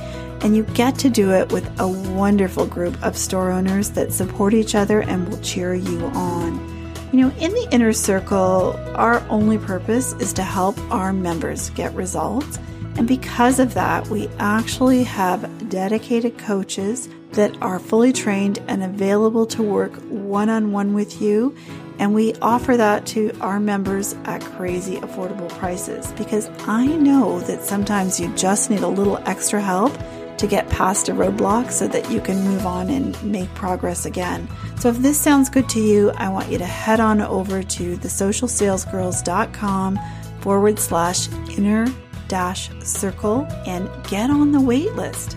and 0.42 0.57
you 0.57 0.62
get 0.62 0.96
to 1.01 1.11
do 1.11 1.33
it 1.33 1.51
with 1.53 1.68
a 1.81 1.88
wonderful 1.88 2.66
group 2.66 3.01
of 3.03 3.16
store 3.16 3.51
owners 3.51 3.90
that 3.90 4.12
support 4.12 4.55
each 4.55 4.75
other 4.75 5.03
and 5.03 5.29
will 5.29 5.40
cheer 5.40 5.75
you 5.75 6.05
on. 6.14 6.72
You 7.12 7.20
know, 7.20 7.33
in 7.40 7.53
the 7.53 7.68
inner 7.72 7.92
circle, 7.92 8.75
our 8.94 9.20
only 9.29 9.59
purpose 9.59 10.14
is 10.14 10.33
to 10.35 10.42
help 10.42 10.79
our 10.90 11.12
members 11.12 11.68
get 11.70 11.92
results. 11.94 12.59
And 12.96 13.07
because 13.09 13.59
of 13.59 13.75
that, 13.75 14.07
we 14.09 14.29
actually 14.38 15.03
have 15.05 15.68
dedicated 15.68 16.38
coaches 16.38 17.09
that 17.32 17.56
are 17.62 17.78
fully 17.78 18.12
trained 18.12 18.58
and 18.68 18.82
available 18.82 19.46
to 19.46 19.62
work 19.62 19.94
one 20.08 20.48
on 20.48 20.72
one 20.72 20.94
with 20.94 21.20
you. 21.20 21.54
And 21.98 22.14
we 22.14 22.34
offer 22.42 22.76
that 22.76 23.06
to 23.08 23.36
our 23.40 23.60
members 23.60 24.14
at 24.24 24.42
crazy 24.42 24.96
affordable 24.96 25.50
prices 25.50 26.10
because 26.12 26.48
I 26.66 26.86
know 26.86 27.40
that 27.40 27.64
sometimes 27.64 28.18
you 28.18 28.34
just 28.34 28.70
need 28.70 28.80
a 28.80 28.88
little 28.88 29.18
extra 29.26 29.60
help 29.60 29.92
to 30.38 30.46
get 30.48 30.68
past 30.68 31.08
a 31.08 31.12
roadblock 31.12 31.70
so 31.70 31.86
that 31.86 32.10
you 32.10 32.20
can 32.20 32.42
move 32.42 32.66
on 32.66 32.90
and 32.90 33.22
make 33.22 33.54
progress 33.54 34.06
again. 34.06 34.48
So 34.80 34.88
if 34.88 34.98
this 34.98 35.20
sounds 35.20 35.48
good 35.48 35.68
to 35.68 35.80
you, 35.80 36.10
I 36.16 36.28
want 36.28 36.50
you 36.50 36.58
to 36.58 36.66
head 36.66 36.98
on 36.98 37.20
over 37.20 37.62
to 37.62 37.96
thesocialsalesgirls.com 37.96 39.98
forward 40.40 40.80
slash 40.80 41.28
inner 41.56 41.86
dash 42.26 42.70
circle 42.82 43.46
and 43.66 43.88
get 44.08 44.30
on 44.30 44.50
the 44.50 44.60
wait 44.60 44.92
list. 44.94 45.36